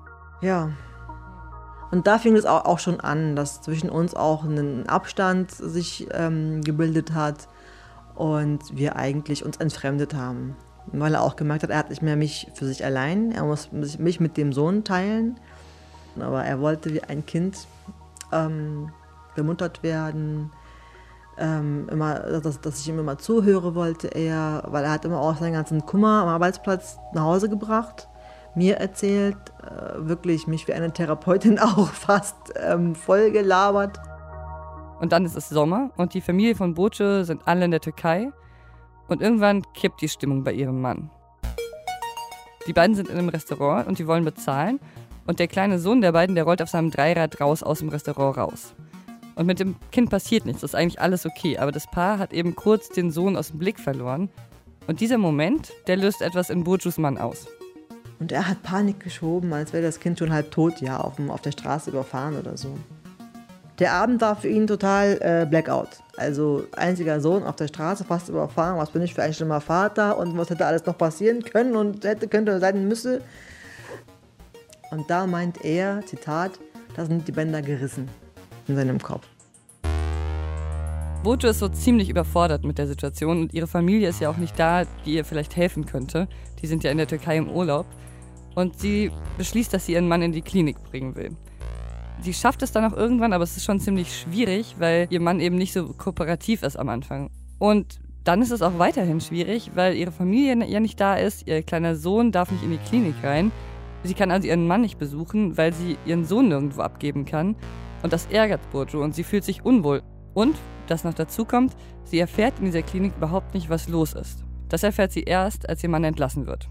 Ja. 0.42 0.72
Und 1.92 2.08
da 2.08 2.20
fing 2.20 2.36
es 2.36 2.46
auch 2.46 2.80
schon 2.80 3.02
an, 3.02 3.36
dass 3.36 3.62
zwischen 3.62 3.90
uns 3.90 4.16
auch 4.16 4.44
ein 4.44 4.88
Abstand 4.88 5.52
sich 5.52 6.08
ähm, 6.12 6.62
gebildet 6.62 7.14
hat 7.14 7.50
und 8.16 8.78
wir 8.78 8.96
eigentlich 8.96 9.44
uns 9.44 9.58
entfremdet 9.58 10.14
haben. 10.14 10.56
Weil 10.94 11.16
er 11.16 11.22
auch 11.22 11.36
gemerkt 11.36 11.64
hat, 11.64 11.70
er 11.70 11.78
hat 11.78 11.90
nicht 11.90 12.02
mehr 12.02 12.16
mich 12.16 12.48
für 12.56 12.66
sich 12.66 12.86
allein, 12.86 13.32
er 13.32 13.44
muss 13.44 13.72
mich 13.72 14.20
mit 14.20 14.38
dem 14.38 14.54
Sohn 14.54 14.84
teilen. 14.84 15.40
Aber 16.20 16.44
er 16.44 16.60
wollte 16.62 16.94
wie 16.94 17.04
ein 17.04 17.26
Kind 17.26 17.68
ähm, 18.32 18.92
bemuttert 19.36 19.84
werden, 19.84 20.52
ähm, 21.38 21.88
immer, 21.90 22.20
dass, 22.20 22.62
dass 22.62 22.80
ich 22.80 22.88
ihm 22.90 23.00
immer 23.00 23.18
zuhöre 23.18 23.76
wollte 23.76 24.08
er, 24.08 24.64
weil 24.68 24.84
er 24.84 24.92
hat 24.92 25.06
immer 25.06 25.20
auch 25.20 25.38
seinen 25.38 25.54
ganzen 25.54 25.86
Kummer 25.86 26.22
am 26.22 26.28
Arbeitsplatz 26.28 26.98
nach 27.14 27.24
Hause 27.24 27.50
gebracht, 27.50 28.08
mir 28.56 28.78
erzählt, 28.78 29.38
äh, 29.64 30.08
wirklich 30.08 30.48
mich 30.48 30.68
wie 30.68 30.74
eine 30.74 30.92
Therapeutin 30.92 31.60
auch 31.60 31.90
fast 31.90 32.36
ähm, 32.56 32.96
voll 32.96 33.32
gelabert. 33.32 34.00
Und 35.00 35.12
dann 35.12 35.26
ist 35.26 35.36
es 35.36 35.50
Sommer 35.50 35.90
und 35.98 36.14
die 36.14 36.22
Familie 36.22 36.56
von 36.56 36.76
Boce 36.76 37.26
sind 37.26 37.42
alle 37.46 37.66
in 37.66 37.72
der 37.72 37.82
Türkei. 37.82 38.32
Und 39.08 39.22
irgendwann 39.22 39.64
kippt 39.74 40.02
die 40.02 40.08
Stimmung 40.08 40.44
bei 40.44 40.54
ihrem 40.54 40.80
Mann. 40.80 41.10
Die 42.68 42.74
beiden 42.74 42.96
sind 42.96 43.10
in 43.10 43.18
einem 43.18 43.30
Restaurant 43.30 43.88
und 43.88 44.00
die 44.00 44.08
wollen 44.08 44.24
bezahlen. 44.24 44.80
Und 45.26 45.40
der 45.40 45.48
kleine 45.48 45.80
Sohn 45.80 46.02
der 46.02 46.12
beiden, 46.12 46.36
der 46.36 46.44
rollt 46.44 46.62
auf 46.62 46.70
seinem 46.70 46.92
Dreirad 46.92 47.42
raus 47.42 47.64
aus 47.64 47.80
dem 47.80 47.90
Restaurant 47.90 48.38
raus. 48.38 48.74
Und 49.36 49.46
mit 49.46 49.60
dem 49.60 49.76
Kind 49.92 50.10
passiert 50.10 50.46
nichts, 50.46 50.62
das 50.62 50.72
ist 50.72 50.76
eigentlich 50.76 51.00
alles 51.00 51.26
okay. 51.26 51.58
Aber 51.58 51.72
das 51.72 51.88
Paar 51.88 52.20
hat 52.20 52.34
eben 52.34 52.56
kurz 52.56 52.90
den 52.90 53.12
Sohn 53.12 53.38
aus 53.38 53.50
dem 53.50 53.60
Blick 53.60 53.80
verloren. 53.80 54.30
Und 54.88 55.00
dieser 55.00 55.18
Moment, 55.18 55.72
der 55.88 55.98
löst 55.98 56.22
etwas 56.22 56.50
in 56.50 56.64
Burjus 56.64 56.98
Mann 56.98 57.18
aus. 57.18 57.48
Und 58.20 58.32
er 58.32 58.48
hat 58.48 58.62
Panik 58.62 59.00
geschoben, 59.00 59.54
als 59.54 59.74
wäre 59.74 59.84
das 59.84 60.00
Kind 60.00 60.20
schon 60.20 60.32
halb 60.32 60.52
tot, 60.52 60.82
ja, 60.82 61.00
auf, 61.00 61.16
dem, 61.16 61.32
auf 61.32 61.42
der 61.42 61.52
Straße 61.52 61.90
überfahren 61.90 62.38
oder 62.38 62.58
so. 62.58 62.78
Der 63.80 63.94
Abend 63.94 64.22
war 64.22 64.36
für 64.36 64.48
ihn 64.48 64.68
total 64.68 65.18
äh, 65.22 65.48
Blackout. 65.50 65.90
Also 66.18 66.68
einziger 66.76 67.20
Sohn 67.20 67.44
auf 67.44 67.56
der 67.56 67.68
Straße, 67.68 68.04
fast 68.04 68.30
überfahren. 68.30 68.78
Was 68.78 68.92
bin 68.92 69.02
ich 69.02 69.16
für 69.16 69.24
ein 69.24 69.34
schlimmer 69.34 69.62
Vater 69.62 70.18
und 70.20 70.38
was 70.38 70.52
hätte 70.52 70.68
alles 70.68 70.86
noch 70.86 70.98
passieren 70.98 71.42
können 71.44 71.76
und 71.76 72.04
hätte, 72.04 72.28
könnte 72.28 72.60
sein 72.60 72.88
müsse. 72.88 73.22
Und 74.92 75.10
da 75.10 75.26
meint 75.26 75.64
er, 75.66 76.06
Zitat, 76.06 76.52
da 76.96 77.06
sind 77.06 77.28
die 77.28 77.32
Bänder 77.32 77.62
gerissen 77.62 78.08
in 78.68 78.76
seinem 78.76 79.00
Kopf. 79.00 79.28
Bojo 81.24 81.50
ist 81.50 81.60
so 81.60 81.70
ziemlich 81.70 82.10
überfordert 82.10 82.64
mit 82.64 82.80
der 82.80 82.88
Situation 82.88 83.42
und 83.42 83.54
ihre 83.54 83.68
Familie 83.68 84.10
ist 84.10 84.22
ja 84.22 84.30
auch 84.30 84.38
nicht 84.38 84.58
da, 84.58 84.86
die 85.06 85.14
ihr 85.14 85.26
vielleicht 85.26 85.56
helfen 85.56 85.86
könnte. 85.86 86.28
Die 86.62 86.68
sind 86.68 86.84
ja 86.84 86.90
in 86.90 86.98
der 86.98 87.08
Türkei 87.08 87.38
im 87.38 87.50
Urlaub. 87.50 87.86
Und 88.56 88.80
sie 88.80 89.12
beschließt, 89.38 89.74
dass 89.74 89.86
sie 89.86 89.94
ihren 89.94 90.08
Mann 90.08 90.24
in 90.24 90.32
die 90.32 90.42
Klinik 90.42 90.84
bringen 90.84 91.16
will. 91.16 91.30
Sie 92.22 92.34
schafft 92.34 92.64
es 92.64 92.72
dann 92.72 92.86
auch 92.86 92.98
irgendwann, 92.98 93.34
aber 93.34 93.44
es 93.44 93.56
ist 93.56 93.66
schon 93.66 93.80
ziemlich 93.80 94.20
schwierig, 94.20 94.76
weil 94.80 95.08
ihr 95.10 95.22
Mann 95.22 95.40
eben 95.40 95.58
nicht 95.58 95.74
so 95.74 95.88
kooperativ 95.94 96.64
ist 96.64 96.78
am 96.78 96.90
Anfang. 96.90 97.30
Und 97.60 98.00
dann 98.24 98.42
ist 98.42 98.52
es 98.52 98.62
auch 98.62 98.78
weiterhin 98.78 99.22
schwierig, 99.22 99.72
weil 99.76 99.96
ihre 99.96 100.12
Familie 100.12 100.66
ja 100.68 100.80
nicht 100.80 101.00
da 101.00 101.16
ist, 101.16 101.48
ihr 101.48 101.64
kleiner 101.64 101.96
Sohn 101.96 102.32
darf 102.32 102.52
nicht 102.52 102.64
in 102.64 102.72
die 102.72 102.78
Klinik 102.78 103.16
rein. 103.24 103.52
Sie 104.04 104.14
kann 104.14 104.32
also 104.32 104.48
ihren 104.48 104.68
Mann 104.68 104.82
nicht 104.82 105.00
besuchen, 105.00 105.58
weil 105.58 105.74
sie 105.74 105.98
ihren 106.06 106.26
Sohn 106.26 106.50
nirgendwo 106.50 106.82
abgeben 106.82 107.26
kann. 107.26 107.56
Und 108.04 108.14
das 108.14 108.28
ärgert 108.28 108.62
Burjo 108.72 109.04
und 109.04 109.16
sie 109.16 109.24
fühlt 109.24 109.44
sich 109.44 109.64
unwohl. 109.64 110.02
Und, 110.34 110.56
das 110.88 111.04
noch 111.04 111.14
dazu 111.14 111.46
kommt, 111.46 111.76
sie 112.04 112.20
erfährt 112.20 112.60
in 112.60 112.66
dieser 112.66 112.82
Klinik 112.82 113.14
überhaupt 113.18 113.54
nicht, 113.54 113.70
was 113.70 113.88
los 113.88 114.14
ist. 114.14 114.44
Das 114.70 114.84
erfährt 114.84 115.12
sie 115.12 115.24
erst, 115.24 115.68
als 115.70 115.84
ihr 115.84 115.90
Mann 115.90 116.04
entlassen 116.04 116.48
wird. 116.48 116.70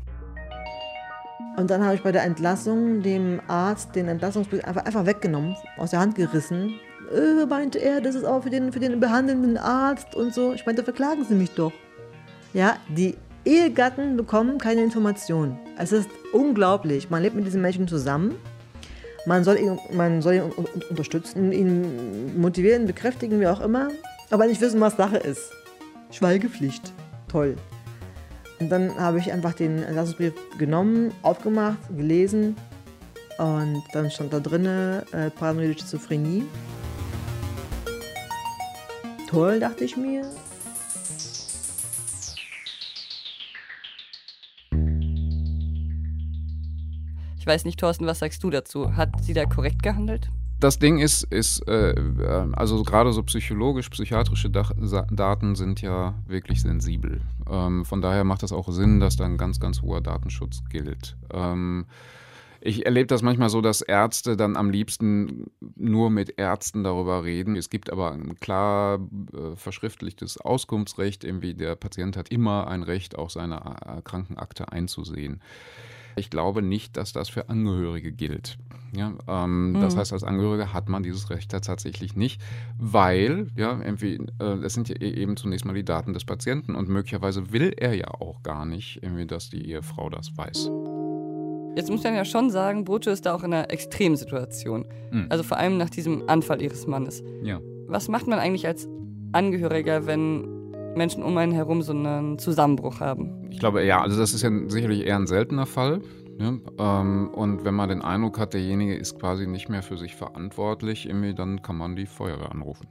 Und 1.56 1.70
dann 1.70 1.84
habe 1.84 1.94
ich 1.94 2.02
bei 2.02 2.12
der 2.12 2.24
Entlassung 2.24 3.02
dem 3.02 3.40
Arzt 3.48 3.94
den 3.94 4.08
Entlassungsbrief 4.08 4.64
einfach, 4.64 4.84
einfach 4.84 5.04
weggenommen, 5.04 5.56
aus 5.76 5.90
der 5.90 6.00
Hand 6.00 6.14
gerissen. 6.14 6.74
Äh, 7.14 7.44
meinte 7.46 7.78
er, 7.78 8.00
das 8.00 8.14
ist 8.14 8.24
auch 8.24 8.42
für 8.42 8.50
den, 8.50 8.72
für 8.72 8.80
den 8.80 9.00
behandelnden 9.00 9.58
Arzt 9.58 10.14
und 10.14 10.32
so. 10.32 10.52
Ich 10.54 10.64
meinte, 10.64 10.82
verklagen 10.84 11.24
Sie 11.24 11.34
mich 11.34 11.50
doch. 11.50 11.72
Ja, 12.54 12.76
die 12.88 13.16
Ehegatten 13.44 14.16
bekommen 14.16 14.58
keine 14.58 14.82
Informationen. 14.82 15.58
Es 15.76 15.92
ist 15.92 16.08
unglaublich. 16.32 17.10
Man 17.10 17.22
lebt 17.22 17.36
mit 17.36 17.46
diesen 17.46 17.62
Menschen 17.62 17.88
zusammen. 17.88 18.34
Man 19.30 19.44
soll 19.44 19.60
ihn, 19.60 19.78
man 19.92 20.22
soll 20.22 20.34
ihn 20.34 20.52
unterstützen, 20.88 21.52
ihn 21.52 22.40
motivieren, 22.40 22.88
bekräftigen, 22.88 23.38
wie 23.38 23.46
auch 23.46 23.60
immer. 23.60 23.92
Aber 24.28 24.44
nicht 24.44 24.60
wissen, 24.60 24.80
was 24.80 24.96
Sache 24.96 25.18
ist. 25.18 25.52
Schweigepflicht. 26.10 26.92
Toll. 27.28 27.54
Und 28.58 28.70
dann 28.70 28.92
habe 28.98 29.20
ich 29.20 29.30
einfach 29.32 29.54
den 29.54 29.84
Entlassungsbrief 29.84 30.32
genommen, 30.58 31.12
aufgemacht, 31.22 31.78
gelesen 31.96 32.56
und 33.38 33.84
dann 33.92 34.10
stand 34.10 34.32
da 34.32 34.40
drin 34.40 34.66
äh, 34.66 35.30
paranoide 35.30 35.78
Schizophrenie. 35.78 36.42
Toll, 39.28 39.60
dachte 39.60 39.84
ich 39.84 39.96
mir. 39.96 40.24
Weiß 47.50 47.64
nicht, 47.64 47.80
Thorsten, 47.80 48.06
was 48.06 48.20
sagst 48.20 48.44
du 48.44 48.50
dazu? 48.50 48.96
Hat 48.96 49.24
sie 49.24 49.34
da 49.34 49.44
korrekt 49.44 49.82
gehandelt? 49.82 50.30
das 50.60 50.78
Ding 50.78 50.98
ist, 50.98 51.24
ist 51.24 51.66
äh, 51.68 51.94
also 52.52 52.82
gerade 52.82 53.12
so 53.12 53.22
psychologisch, 53.22 53.88
psychiatrische 53.88 54.50
Dach 54.50 54.72
Daten 55.10 55.54
sind 55.56 55.80
ja 55.80 56.14
wirklich 56.26 56.60
sensibel. 56.60 57.22
Ähm, 57.50 57.84
von 57.84 58.02
daher 58.02 58.24
macht 58.24 58.42
das 58.42 58.52
auch 58.52 58.70
Sinn, 58.70 59.00
dass 59.00 59.16
da 59.16 59.24
ein 59.24 59.38
ganz, 59.38 59.58
ganz 59.58 59.80
hoher 59.82 60.02
Datenschutz 60.02 60.62
gilt. 60.68 61.16
Ähm, 61.32 61.86
ich 62.60 62.84
erlebe 62.84 63.06
das 63.06 63.22
manchmal 63.22 63.48
so, 63.48 63.62
dass 63.62 63.80
Ärzte 63.80 64.36
dann 64.36 64.54
am 64.58 64.68
liebsten 64.68 65.46
nur 65.76 66.10
mit 66.10 66.38
Ärzten 66.38 66.84
darüber 66.84 67.24
reden. 67.24 67.56
Es 67.56 67.70
gibt 67.70 67.90
aber 67.90 68.12
ein 68.12 68.38
klar 68.38 68.98
äh, 69.32 69.56
verschriftlichtes 69.56 70.38
Auskunftsrecht. 70.38 71.24
Irgendwie 71.24 71.54
der 71.54 71.74
Patient 71.74 72.18
hat 72.18 72.28
immer 72.28 72.68
ein 72.68 72.82
Recht, 72.82 73.16
auch 73.16 73.30
seine 73.30 73.56
äh, 73.56 74.02
Krankenakte 74.02 74.70
einzusehen. 74.70 75.40
Ich 76.16 76.30
glaube 76.30 76.62
nicht, 76.62 76.96
dass 76.96 77.12
das 77.12 77.28
für 77.28 77.48
Angehörige 77.48 78.12
gilt. 78.12 78.58
Ja, 78.92 79.12
ähm, 79.28 79.72
mhm. 79.72 79.80
Das 79.80 79.96
heißt, 79.96 80.12
als 80.12 80.24
Angehörige 80.24 80.72
hat 80.72 80.88
man 80.88 81.02
dieses 81.02 81.30
Recht 81.30 81.50
tatsächlich 81.50 82.16
nicht, 82.16 82.40
weil, 82.76 83.46
ja, 83.56 83.80
irgendwie, 83.80 84.14
äh, 84.14 84.60
das 84.60 84.74
sind 84.74 84.88
ja 84.88 84.96
e-, 84.96 85.12
eben 85.12 85.36
zunächst 85.36 85.64
mal 85.64 85.74
die 85.74 85.84
Daten 85.84 86.12
des 86.12 86.24
Patienten 86.24 86.74
und 86.74 86.88
möglicherweise 86.88 87.52
will 87.52 87.72
er 87.76 87.94
ja 87.94 88.08
auch 88.08 88.42
gar 88.42 88.66
nicht, 88.66 89.00
irgendwie, 89.02 89.26
dass 89.26 89.48
die 89.48 89.68
Ehefrau 89.68 90.10
das 90.10 90.36
weiß. 90.36 90.70
Jetzt 91.76 91.88
muss 91.88 92.02
man 92.02 92.16
ja 92.16 92.24
schon 92.24 92.50
sagen, 92.50 92.84
Bojo 92.84 93.12
ist 93.12 93.26
da 93.26 93.34
auch 93.34 93.44
in 93.44 93.54
einer 93.54 93.70
Extremsituation. 93.70 94.86
Mhm. 95.12 95.26
Also 95.28 95.44
vor 95.44 95.56
allem 95.56 95.76
nach 95.76 95.90
diesem 95.90 96.28
Anfall 96.28 96.60
ihres 96.60 96.86
Mannes. 96.86 97.22
Ja. 97.44 97.60
Was 97.86 98.08
macht 98.08 98.26
man 98.26 98.40
eigentlich 98.40 98.66
als 98.66 98.88
Angehöriger, 99.32 100.06
wenn 100.06 100.59
Menschen 100.94 101.22
um 101.22 101.36
einen 101.36 101.52
herum 101.52 101.82
so 101.82 101.92
einen 101.92 102.38
Zusammenbruch 102.38 103.00
haben. 103.00 103.48
Ich 103.50 103.58
glaube, 103.58 103.84
ja, 103.84 104.00
also 104.00 104.18
das 104.18 104.34
ist 104.34 104.42
ja 104.42 104.50
sicherlich 104.66 105.06
eher 105.06 105.16
ein 105.16 105.26
seltener 105.26 105.66
Fall. 105.66 106.00
Ne? 106.38 106.60
Ähm, 106.78 107.28
und 107.34 107.64
wenn 107.64 107.74
man 107.74 107.88
den 107.88 108.02
Eindruck 108.02 108.38
hat, 108.38 108.54
derjenige 108.54 108.96
ist 108.96 109.18
quasi 109.18 109.46
nicht 109.46 109.68
mehr 109.68 109.82
für 109.82 109.98
sich 109.98 110.16
verantwortlich, 110.16 111.08
dann 111.36 111.62
kann 111.62 111.76
man 111.76 111.96
die 111.96 112.06
Feuerwehr 112.06 112.50
anrufen. 112.50 112.86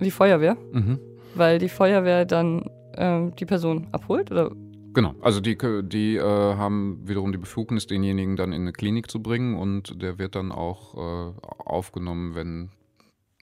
Die 0.00 0.10
Feuerwehr? 0.10 0.56
Mhm. 0.72 0.98
Weil 1.34 1.58
die 1.58 1.68
Feuerwehr 1.68 2.24
dann 2.26 2.68
äh, 2.92 3.30
die 3.38 3.46
Person 3.46 3.88
abholt, 3.92 4.30
oder? 4.30 4.50
Genau, 4.92 5.14
also 5.22 5.40
die, 5.40 5.58
die 5.84 6.16
äh, 6.16 6.22
haben 6.22 7.00
wiederum 7.04 7.32
die 7.32 7.38
Befugnis, 7.38 7.86
denjenigen 7.86 8.36
dann 8.36 8.52
in 8.52 8.62
eine 8.62 8.72
Klinik 8.72 9.10
zu 9.10 9.20
bringen 9.20 9.56
und 9.56 10.00
der 10.00 10.18
wird 10.18 10.36
dann 10.36 10.52
auch 10.52 10.94
äh, 10.94 11.32
aufgenommen, 11.64 12.34
wenn 12.36 12.70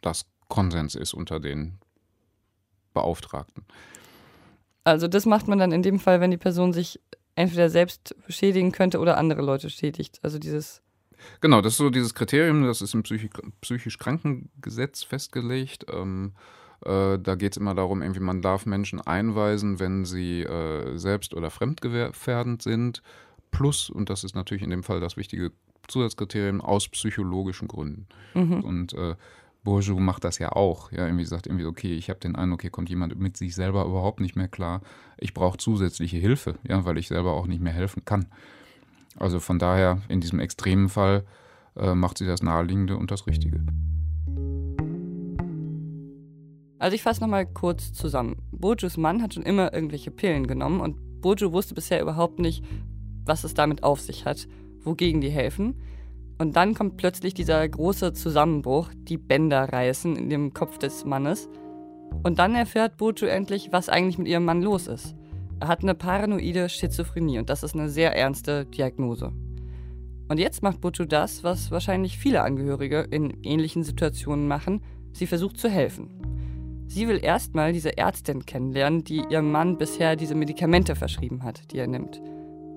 das 0.00 0.24
Konsens 0.48 0.94
ist 0.94 1.12
unter 1.12 1.40
den 1.40 1.78
Beauftragten. 2.92 3.64
Also 4.84 5.08
das 5.08 5.26
macht 5.26 5.48
man 5.48 5.58
dann 5.58 5.72
in 5.72 5.82
dem 5.82 5.98
Fall, 6.00 6.20
wenn 6.20 6.30
die 6.30 6.36
Person 6.36 6.72
sich 6.72 7.00
entweder 7.34 7.70
selbst 7.70 8.14
schädigen 8.28 8.72
könnte 8.72 8.98
oder 8.98 9.16
andere 9.16 9.42
Leute 9.42 9.70
schädigt. 9.70 10.18
Also 10.22 10.38
dieses 10.38 10.82
Genau, 11.40 11.60
das 11.60 11.74
ist 11.74 11.78
so 11.78 11.90
dieses 11.90 12.14
Kriterium, 12.14 12.64
das 12.64 12.82
ist 12.82 12.94
im 12.94 13.04
Psychisch, 13.04 13.30
psychisch 13.60 13.98
Krankengesetz 13.98 15.04
festgelegt. 15.04 15.86
Ähm, 15.92 16.32
äh, 16.84 17.18
da 17.18 17.34
geht 17.36 17.52
es 17.52 17.56
immer 17.58 17.74
darum, 17.74 18.02
irgendwie 18.02 18.20
man 18.20 18.42
darf 18.42 18.66
Menschen 18.66 19.00
einweisen, 19.00 19.78
wenn 19.78 20.04
sie 20.04 20.42
äh, 20.42 20.96
selbst 20.98 21.34
oder 21.34 21.50
fremdgefährdend 21.50 22.62
sind. 22.62 23.02
Plus, 23.50 23.90
und 23.90 24.10
das 24.10 24.24
ist 24.24 24.34
natürlich 24.34 24.62
in 24.62 24.70
dem 24.70 24.82
Fall 24.82 25.00
das 25.00 25.16
wichtige 25.16 25.52
Zusatzkriterium, 25.88 26.60
aus 26.60 26.88
psychologischen 26.88 27.68
Gründen. 27.68 28.06
Mhm. 28.34 28.64
Und 28.64 28.92
äh, 28.94 29.14
Bourgeois 29.64 30.00
macht 30.00 30.24
das 30.24 30.38
ja 30.38 30.52
auch. 30.52 30.90
Ja, 30.90 31.06
irgendwie 31.06 31.24
sagt 31.24 31.46
irgendwie, 31.46 31.66
okay, 31.66 31.94
ich 31.94 32.10
habe 32.10 32.18
den 32.18 32.34
Eindruck, 32.34 32.62
hier 32.62 32.70
kommt 32.70 32.90
jemand 32.90 33.18
mit 33.18 33.36
sich 33.36 33.54
selber 33.54 33.84
überhaupt 33.84 34.20
nicht 34.20 34.34
mehr 34.34 34.48
klar. 34.48 34.80
Ich 35.18 35.34
brauche 35.34 35.58
zusätzliche 35.58 36.16
Hilfe, 36.16 36.56
ja, 36.66 36.84
weil 36.84 36.98
ich 36.98 37.08
selber 37.08 37.32
auch 37.32 37.46
nicht 37.46 37.62
mehr 37.62 37.72
helfen 37.72 38.04
kann. 38.04 38.26
Also 39.16 39.40
von 39.40 39.58
daher, 39.58 40.00
in 40.08 40.20
diesem 40.20 40.40
extremen 40.40 40.88
Fall 40.88 41.24
äh, 41.76 41.94
macht 41.94 42.18
sie 42.18 42.26
das 42.26 42.42
Naheliegende 42.42 42.96
und 42.96 43.10
das 43.10 43.26
Richtige. 43.26 43.60
Also 46.78 46.96
ich 46.96 47.02
fasse 47.02 47.20
nochmal 47.20 47.46
kurz 47.46 47.92
zusammen. 47.92 48.42
Bojus 48.50 48.96
Mann 48.96 49.22
hat 49.22 49.34
schon 49.34 49.44
immer 49.44 49.72
irgendwelche 49.72 50.10
Pillen 50.10 50.48
genommen 50.48 50.80
und 50.80 51.20
Bojo 51.20 51.52
wusste 51.52 51.74
bisher 51.74 52.02
überhaupt 52.02 52.40
nicht, 52.40 52.64
was 53.24 53.44
es 53.44 53.54
damit 53.54 53.84
auf 53.84 54.00
sich 54.00 54.26
hat, 54.26 54.48
wogegen 54.82 55.20
die 55.20 55.30
helfen. 55.30 55.80
Und 56.38 56.56
dann 56.56 56.74
kommt 56.74 56.96
plötzlich 56.96 57.34
dieser 57.34 57.68
große 57.68 58.12
Zusammenbruch, 58.12 58.90
die 58.96 59.18
Bänder 59.18 59.72
reißen 59.72 60.16
in 60.16 60.30
dem 60.30 60.52
Kopf 60.52 60.78
des 60.78 61.04
Mannes. 61.04 61.48
Und 62.22 62.38
dann 62.38 62.54
erfährt 62.54 62.96
Bojo 62.96 63.26
endlich, 63.26 63.68
was 63.72 63.88
eigentlich 63.88 64.18
mit 64.18 64.28
ihrem 64.28 64.44
Mann 64.44 64.62
los 64.62 64.86
ist. 64.86 65.14
Er 65.60 65.68
hat 65.68 65.82
eine 65.82 65.94
paranoide 65.94 66.68
Schizophrenie 66.68 67.38
und 67.38 67.48
das 67.48 67.62
ist 67.62 67.74
eine 67.74 67.88
sehr 67.88 68.16
ernste 68.16 68.66
Diagnose. 68.66 69.32
Und 70.28 70.38
jetzt 70.38 70.62
macht 70.62 70.80
Bojo 70.80 71.04
das, 71.04 71.44
was 71.44 71.70
wahrscheinlich 71.70 72.18
viele 72.18 72.42
Angehörige 72.42 73.06
in 73.10 73.42
ähnlichen 73.42 73.84
Situationen 73.84 74.48
machen. 74.48 74.82
Sie 75.12 75.26
versucht 75.26 75.58
zu 75.58 75.68
helfen. 75.68 76.10
Sie 76.86 77.08
will 77.08 77.20
erstmal 77.22 77.72
diese 77.72 77.96
Ärztin 77.96 78.44
kennenlernen, 78.44 79.04
die 79.04 79.22
ihrem 79.30 79.50
Mann 79.50 79.78
bisher 79.78 80.16
diese 80.16 80.34
Medikamente 80.34 80.94
verschrieben 80.94 81.42
hat, 81.42 81.72
die 81.72 81.78
er 81.78 81.86
nimmt. 81.86 82.20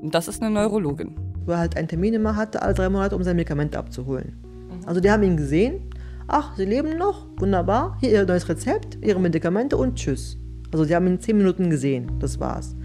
Und 0.02 0.14
das 0.14 0.28
ist 0.28 0.42
eine 0.42 0.54
Neurologin. 0.54 1.16
Wo 1.46 1.52
er 1.52 1.60
halt 1.60 1.78
einen 1.78 1.88
Termin 1.88 2.14
immer 2.14 2.36
hatte, 2.36 2.62
alle 2.62 2.74
drei 2.74 2.90
Monate, 2.90 3.16
um 3.16 3.24
sein 3.24 3.36
Medikament 3.36 3.76
abzuholen. 3.76 4.34
Mhm. 4.44 4.88
Also 4.88 5.02
die 5.02 5.12
haben 5.12 5.24
ihn 5.24 5.38
gesehen. 5.38 5.82
Ach, 6.28 6.56
Sie 6.58 6.66
leben 6.66 6.98
noch? 6.98 7.28
Wunderbar. 7.38 7.98
Hier 8.02 8.12
Ihr 8.12 8.26
neues 8.26 8.50
Rezept, 8.50 8.98
Ihre 9.02 9.20
Medikamente 9.20 9.78
und 9.78 9.96
tschüss. 9.96 10.38
Also 10.72 10.86
die 10.86 10.96
haben 10.96 11.08
ihn 11.08 11.20
zehn 11.20 11.38
Minuten 11.38 11.70
gesehen. 11.70 12.12
Das 12.20 12.40
war's. 12.40 12.76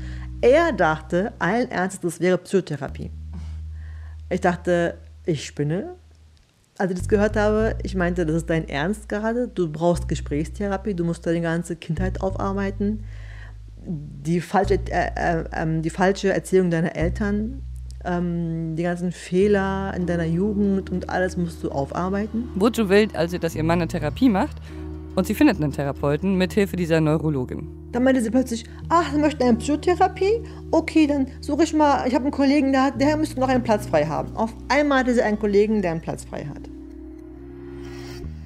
Er 0.42 0.72
dachte 0.72 1.32
allen 1.38 1.70
Ernstes, 1.70 2.00
das 2.00 2.20
wäre 2.20 2.38
Psychotherapie. 2.38 3.10
Ich 4.28 4.40
dachte, 4.40 4.98
ich 5.26 5.44
spinne. 5.44 5.94
Als 6.78 6.92
ich 6.92 6.98
das 6.98 7.08
gehört 7.08 7.36
habe, 7.36 7.76
ich 7.82 7.94
meinte, 7.94 8.24
das 8.24 8.36
ist 8.36 8.50
dein 8.50 8.68
Ernst 8.68 9.08
gerade. 9.08 9.48
Du 9.48 9.70
brauchst 9.70 10.08
Gesprächstherapie, 10.08 10.94
du 10.94 11.04
musst 11.04 11.26
deine 11.26 11.40
ganze 11.40 11.76
Kindheit 11.76 12.20
aufarbeiten 12.20 13.04
die 13.86 14.40
falsche, 14.40 14.74
äh, 14.90 15.10
äh, 15.14 15.44
ähm, 15.52 15.82
die 15.82 15.90
falsche 15.90 16.32
Erziehung 16.32 16.70
deiner 16.70 16.96
Eltern, 16.96 17.62
ähm, 18.04 18.76
die 18.76 18.82
ganzen 18.82 19.12
Fehler 19.12 19.92
in 19.96 20.06
deiner 20.06 20.24
Jugend 20.24 20.90
und 20.90 21.08
alles 21.08 21.36
musst 21.36 21.62
du 21.62 21.70
aufarbeiten. 21.70 22.48
Burju 22.54 22.88
will 22.88 23.08
also, 23.14 23.38
dass 23.38 23.54
ihr 23.54 23.62
Mann 23.62 23.80
eine 23.80 23.88
Therapie 23.88 24.28
macht 24.28 24.56
und 25.16 25.26
sie 25.26 25.34
findet 25.34 25.60
einen 25.60 25.72
Therapeuten 25.72 26.36
mit 26.36 26.52
Hilfe 26.52 26.76
dieser 26.76 27.00
Neurologin. 27.00 27.68
Dann 27.92 28.04
meinte 28.04 28.22
sie 28.22 28.30
plötzlich, 28.30 28.64
ach, 28.88 29.12
sie 29.12 29.18
möchten 29.18 29.42
eine 29.42 29.58
Psychotherapie? 29.58 30.42
Okay, 30.70 31.06
dann 31.06 31.26
suche 31.40 31.64
ich 31.64 31.74
mal, 31.74 32.06
ich 32.06 32.14
habe 32.14 32.24
einen 32.24 32.32
Kollegen, 32.32 32.72
der, 32.72 32.92
der 32.92 33.16
müsste 33.16 33.40
noch 33.40 33.48
einen 33.48 33.64
Platz 33.64 33.86
frei 33.86 34.04
haben. 34.06 34.34
Auf 34.36 34.54
einmal 34.68 35.00
hatte 35.00 35.14
sie 35.14 35.22
einen 35.22 35.38
Kollegen, 35.38 35.82
der 35.82 35.92
einen 35.92 36.00
Platz 36.00 36.24
frei 36.24 36.44
hat. 36.44 36.70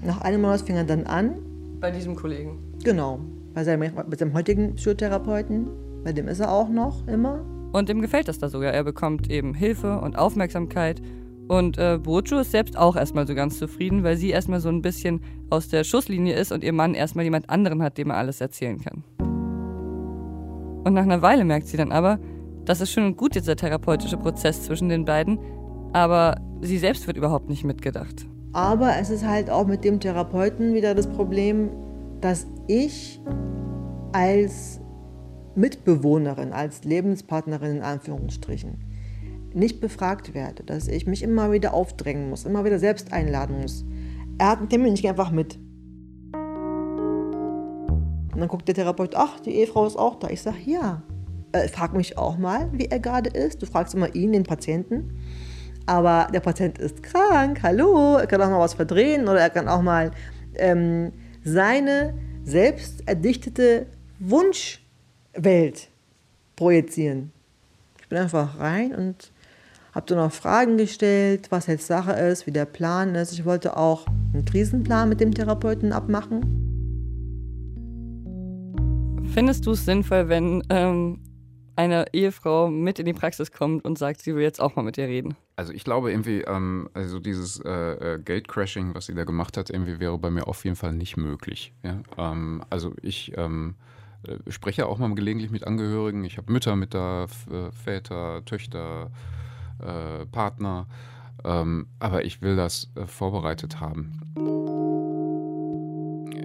Nach 0.02 0.20
einem 0.22 0.42
Monat 0.42 0.62
fing 0.62 0.76
er 0.76 0.84
dann 0.84 1.04
an. 1.04 1.36
Bei 1.80 1.90
diesem 1.90 2.14
Kollegen? 2.14 2.58
Genau 2.82 3.20
bei 3.54 3.62
seinem, 3.64 3.94
bei 3.94 4.16
seinem 4.16 4.34
heutigen 4.34 4.74
Psychotherapeuten, 4.74 5.68
bei 6.02 6.12
dem 6.12 6.28
ist 6.28 6.40
er 6.40 6.52
auch 6.52 6.68
noch 6.68 7.06
immer. 7.06 7.44
Und 7.74 7.90
ihm 7.90 8.00
gefällt 8.00 8.28
das 8.28 8.38
da 8.38 8.48
sogar. 8.48 8.72
Er 8.72 8.84
bekommt 8.84 9.28
eben 9.28 9.52
Hilfe 9.52 9.98
und 9.98 10.16
Aufmerksamkeit. 10.16 11.02
Und 11.48 11.76
äh, 11.76 11.98
Bojo 12.00 12.38
ist 12.38 12.52
selbst 12.52 12.78
auch 12.78 12.94
erstmal 12.94 13.26
so 13.26 13.34
ganz 13.34 13.58
zufrieden, 13.58 14.04
weil 14.04 14.16
sie 14.16 14.30
erstmal 14.30 14.60
so 14.60 14.68
ein 14.68 14.80
bisschen 14.80 15.20
aus 15.50 15.66
der 15.66 15.82
Schusslinie 15.82 16.36
ist 16.36 16.52
und 16.52 16.62
ihr 16.62 16.72
Mann 16.72 16.94
erstmal 16.94 17.24
jemand 17.24 17.50
anderen 17.50 17.82
hat, 17.82 17.98
dem 17.98 18.10
er 18.10 18.16
alles 18.16 18.40
erzählen 18.40 18.80
kann. 18.80 19.02
Und 20.84 20.94
nach 20.94 21.02
einer 21.02 21.20
Weile 21.20 21.44
merkt 21.44 21.66
sie 21.66 21.76
dann 21.76 21.90
aber, 21.90 22.20
das 22.64 22.80
ist 22.80 22.92
schön 22.92 23.06
und 23.06 23.16
gut, 23.16 23.34
dieser 23.34 23.56
therapeutische 23.56 24.18
Prozess 24.18 24.62
zwischen 24.62 24.88
den 24.88 25.04
beiden, 25.04 25.40
aber 25.92 26.36
sie 26.60 26.78
selbst 26.78 27.08
wird 27.08 27.16
überhaupt 27.16 27.48
nicht 27.48 27.64
mitgedacht. 27.64 28.24
Aber 28.52 28.98
es 29.00 29.10
ist 29.10 29.26
halt 29.26 29.50
auch 29.50 29.66
mit 29.66 29.82
dem 29.82 29.98
Therapeuten 29.98 30.74
wieder 30.74 30.94
das 30.94 31.08
Problem, 31.08 31.70
dass 32.20 32.46
ich 32.68 33.20
als 34.12 34.80
Mitbewohnerin, 35.56 36.52
als 36.52 36.84
Lebenspartnerin 36.84 37.76
in 37.76 37.82
Anführungsstrichen 37.82 38.78
nicht 39.54 39.80
befragt 39.80 40.34
werde, 40.34 40.64
dass 40.64 40.88
ich 40.88 41.06
mich 41.06 41.22
immer 41.22 41.52
wieder 41.52 41.74
aufdrängen 41.74 42.28
muss, 42.28 42.44
immer 42.44 42.64
wieder 42.64 42.78
selbst 42.78 43.12
einladen 43.12 43.60
muss. 43.60 43.84
Er 44.38 44.48
hat 44.50 44.58
einen 44.58 44.68
Termin, 44.68 44.94
ich 44.94 45.08
einfach 45.08 45.30
mit. 45.30 45.58
Und 48.32 48.40
dann 48.40 48.48
guckt 48.48 48.66
der 48.66 48.74
Therapeut, 48.74 49.14
ach, 49.14 49.38
die 49.40 49.54
Ehefrau 49.54 49.86
ist 49.86 49.96
auch 49.96 50.16
da. 50.16 50.28
Ich 50.28 50.42
sage, 50.42 50.58
ja. 50.66 51.02
Äh, 51.52 51.68
frag 51.68 51.94
mich 51.94 52.18
auch 52.18 52.36
mal, 52.36 52.68
wie 52.72 52.86
er 52.86 52.98
gerade 52.98 53.30
ist. 53.30 53.62
Du 53.62 53.66
fragst 53.66 53.94
immer 53.94 54.12
ihn, 54.12 54.32
den 54.32 54.42
Patienten. 54.42 55.20
Aber 55.86 56.26
der 56.32 56.40
Patient 56.40 56.78
ist 56.78 57.02
krank, 57.02 57.62
hallo, 57.62 58.16
er 58.16 58.26
kann 58.26 58.40
auch 58.40 58.50
mal 58.50 58.58
was 58.58 58.74
verdrehen 58.74 59.28
oder 59.28 59.40
er 59.40 59.50
kann 59.50 59.68
auch 59.68 59.82
mal 59.82 60.10
ähm, 60.56 61.12
seine 61.44 62.14
selbst 62.42 63.06
erdichtete 63.06 63.86
Wunschwelt 65.34 65.88
projizieren. 66.56 67.32
Ich 68.00 68.08
bin 68.08 68.18
einfach 68.18 68.58
rein 68.58 68.94
und 68.94 69.32
habe 69.94 70.06
dann 70.06 70.18
auch 70.18 70.32
Fragen 70.32 70.76
gestellt, 70.76 71.46
was 71.50 71.66
jetzt 71.66 71.86
Sache 71.86 72.12
ist, 72.12 72.46
wie 72.46 72.50
der 72.50 72.64
Plan 72.64 73.14
ist. 73.14 73.32
Ich 73.32 73.44
wollte 73.44 73.76
auch 73.76 74.06
einen 74.32 74.44
Krisenplan 74.44 75.08
mit 75.08 75.20
dem 75.20 75.32
Therapeuten 75.32 75.92
abmachen. 75.92 76.60
Findest 79.32 79.66
du 79.66 79.72
es 79.72 79.84
sinnvoll, 79.84 80.28
wenn 80.28 80.62
ähm, 80.70 81.20
eine 81.76 82.06
Ehefrau 82.12 82.68
mit 82.68 83.00
in 83.00 83.06
die 83.06 83.12
Praxis 83.12 83.50
kommt 83.50 83.84
und 83.84 83.98
sagt, 83.98 84.22
sie 84.22 84.34
will 84.34 84.42
jetzt 84.42 84.60
auch 84.60 84.76
mal 84.76 84.82
mit 84.82 84.96
dir 84.96 85.08
reden? 85.08 85.36
Also 85.56 85.72
ich 85.72 85.84
glaube 85.84 86.10
irgendwie, 86.10 86.42
ähm, 86.42 86.88
also 86.94 87.18
dieses 87.18 87.60
äh, 87.60 87.70
äh, 87.70 88.18
Gatecrashing, 88.18 88.94
was 88.94 89.06
sie 89.06 89.14
da 89.14 89.24
gemacht 89.24 89.56
hat, 89.56 89.70
irgendwie 89.70 89.98
wäre 89.98 90.18
bei 90.18 90.30
mir 90.30 90.46
auf 90.46 90.64
jeden 90.64 90.76
Fall 90.76 90.92
nicht 90.92 91.16
möglich. 91.16 91.72
Ja? 91.82 92.00
Ähm, 92.16 92.62
also 92.70 92.94
ich 93.02 93.32
ähm, 93.36 93.74
äh, 93.80 93.93
spreche 94.48 94.86
auch 94.86 94.98
mal 94.98 95.14
gelegentlich 95.14 95.50
mit 95.50 95.66
Angehörigen. 95.66 96.24
Ich 96.24 96.36
habe 96.36 96.52
Mütter 96.52 96.76
mit 96.76 96.94
da, 96.94 97.24
äh, 97.24 97.70
Väter, 97.72 98.44
Töchter, 98.44 99.10
äh, 99.80 100.26
Partner. 100.26 100.86
Ähm, 101.44 101.88
aber 101.98 102.24
ich 102.24 102.42
will 102.42 102.56
das 102.56 102.90
äh, 102.94 103.06
vorbereitet 103.06 103.80
haben 103.80 104.20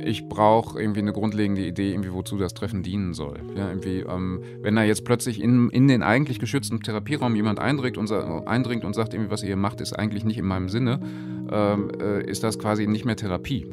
ich 0.10 0.28
brauche 0.28 0.80
irgendwie 0.80 1.00
eine 1.00 1.14
grundlegende 1.14 1.66
Idee, 1.66 1.92
irgendwie 1.92 2.12
wozu 2.12 2.38
das 2.38 2.54
Treffen 2.54 2.84
dienen 2.84 3.14
soll. 3.14 3.40
Ja, 3.56 3.70
irgendwie, 3.70 4.00
ähm, 4.00 4.42
wenn 4.62 4.76
da 4.76 4.84
jetzt 4.84 5.06
plötzlich 5.06 5.42
in, 5.42 5.70
in 5.70 5.88
den 5.88 6.04
eigentlich 6.04 6.40
geschützten 6.40 6.82
Therapieraum 6.82 7.36
jemand 7.36 7.60
eindringt 7.60 7.98
und, 7.98 8.12
eindringt 8.12 8.86
und 8.86 8.94
sagt, 8.94 9.14
irgendwie, 9.14 9.32
was 9.32 9.44
ihr 9.44 9.56
macht, 9.56 9.82
ist 9.82 9.94
eigentlich 9.94 10.24
nicht 10.24 10.38
in 10.38 10.46
meinem 10.46 10.70
Sinne, 10.70 11.00
ähm, 11.52 11.92
äh, 12.02 12.24
ist 12.24 12.44
das 12.44 12.60
quasi 12.60 12.88
nicht 12.88 13.06
mehr 13.06 13.16
Therapie 13.16 13.68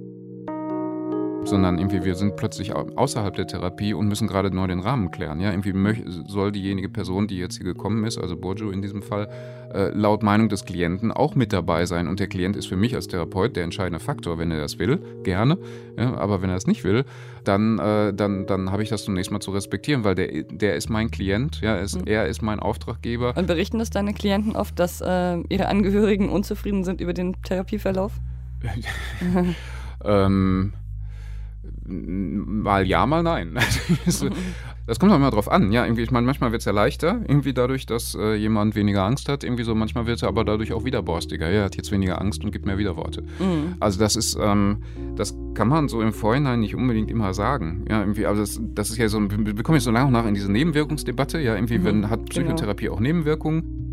sondern 1.47 1.79
irgendwie 1.79 2.05
wir 2.05 2.15
sind 2.15 2.37
plötzlich 2.37 2.75
außerhalb 2.75 3.35
der 3.35 3.47
Therapie 3.47 3.95
und 3.95 4.09
müssen 4.09 4.29
gerade 4.29 4.55
neu 4.55 4.67
den 4.67 4.81
Rahmen 4.81 5.11
klären. 5.11 5.41
Ja, 5.41 5.51
irgendwie 5.51 6.03
soll 6.27 6.53
diejenige 6.53 6.89
Person, 6.89 7.27
die 7.27 7.39
jetzt 7.39 7.57
hier 7.57 7.67
gekommen 7.67 8.05
ist, 8.05 8.19
also 8.19 8.37
Borgio 8.37 8.71
in 8.71 8.83
diesem 8.83 9.03
Fall, 9.03 9.29
äh, 9.73 9.91
laut 9.91 10.23
Meinung 10.23 10.49
des 10.49 10.65
Klienten 10.65 11.13
auch 11.13 11.35
mit 11.35 11.53
dabei 11.53 11.87
sein. 11.87 12.09
Und 12.09 12.21
der 12.21 12.29
Klient 12.29 12.57
ist 12.57 12.67
für 12.67 12.77
mich 12.77 12.95
als 12.95 13.09
Therapeut 13.09 13.57
der 13.57 13.65
entscheidende 13.65 14.01
Faktor. 14.01 14.39
Wenn 14.39 14.51
er 14.51 14.59
das 14.59 14.79
will, 14.79 14.99
gerne. 15.23 15.59
Ja, 15.97 16.15
aber 16.15 16.43
wenn 16.43 16.51
er 16.51 16.57
es 16.57 16.67
nicht 16.67 16.85
will, 16.85 17.05
dann, 17.45 17.79
äh, 17.79 18.13
dann, 18.13 18.47
dann 18.47 18.71
habe 18.71 18.83
ich 18.83 18.89
das 18.89 19.05
zunächst 19.05 19.31
mal 19.31 19.41
zu 19.41 19.51
respektieren, 19.51 20.05
weil 20.05 20.15
der, 20.15 20.45
der 20.45 20.77
ist 20.77 20.89
mein 20.89 21.11
Klient, 21.11 21.61
ja, 21.61 21.77
ist, 21.77 21.97
mhm. 21.97 22.07
er 22.07 22.27
ist 22.27 22.43
mein 22.43 22.61
Auftraggeber. 22.61 23.37
Und 23.37 23.47
berichten 23.47 23.79
das 23.79 23.91
deine 23.91 24.15
Klienten 24.15 24.57
oft, 24.57 24.79
dass 24.79 25.01
äh, 25.01 25.39
ihre 25.49 25.69
Angehörigen 25.69 26.29
unzufrieden 26.29 26.85
sind 26.85 27.01
über 27.01 27.13
den 27.13 27.41
Therapieverlauf? 27.43 28.13
ähm, 30.05 30.73
Mal 31.87 32.87
ja, 32.87 33.07
mal 33.07 33.23
nein. 33.23 33.59
Das 34.87 35.01
kommt 35.01 35.11
auch 35.11 35.17
immer 35.17 35.33
drauf 35.33 35.51
an. 35.51 35.73
Ja, 35.73 35.85
irgendwie, 35.85 36.03
ich 36.03 36.13
meine, 36.13 36.27
manchmal 36.27 36.53
wird 36.53 36.61
es 36.61 36.65
ja 36.65 36.71
leichter, 36.71 37.21
irgendwie 37.27 37.53
dadurch, 37.53 37.87
dass 37.87 38.15
äh, 38.15 38.37
jemand 38.37 38.77
weniger 38.77 39.03
Angst 39.03 39.29
hat. 39.29 39.43
Irgendwie 39.43 39.65
so, 39.65 39.75
manchmal 39.75 40.07
wird 40.07 40.23
er 40.23 40.29
aber 40.29 40.45
dadurch 40.45 40.73
auch 40.73 40.85
wieder 40.85 41.03
borstiger. 41.03 41.49
Er 41.49 41.65
hat 41.65 41.77
jetzt 41.77 41.91
weniger 41.91 42.21
Angst 42.21 42.45
und 42.45 42.53
gibt 42.53 42.67
mehr 42.67 42.79
Widerworte. 42.79 43.23
Mhm. 43.23 43.75
Also 43.81 43.99
das 43.99 44.15
ist, 44.15 44.39
ähm, 44.41 44.85
das 45.17 45.37
kann 45.55 45.67
man 45.67 45.89
so 45.89 46.01
im 46.03 46.13
Vorhinein 46.13 46.61
nicht 46.61 46.77
unbedingt 46.77 47.11
immer 47.11 47.35
sagen. 47.35 47.85
Ja, 47.91 48.01
irgendwie, 48.01 48.27
also 48.27 48.43
das, 48.43 48.61
das 48.75 48.91
ist 48.91 48.99
ja 48.99 49.09
so, 49.09 49.21
wir 49.21 49.63
kommen 49.65 49.77
jetzt 49.77 49.85
so 49.85 49.91
nach 49.91 50.07
und 50.07 50.13
nach 50.13 50.27
in 50.27 50.35
diese 50.35 50.53
Nebenwirkungsdebatte. 50.53 51.41
Ja, 51.41 51.57
irgendwie, 51.57 51.79
mhm. 51.79 51.85
wenn, 51.85 52.11
hat 52.11 52.31
genau. 52.31 52.47
Psychotherapie 52.47 52.85
genau. 52.85 52.97
auch 52.97 53.01
Nebenwirkungen? 53.01 53.86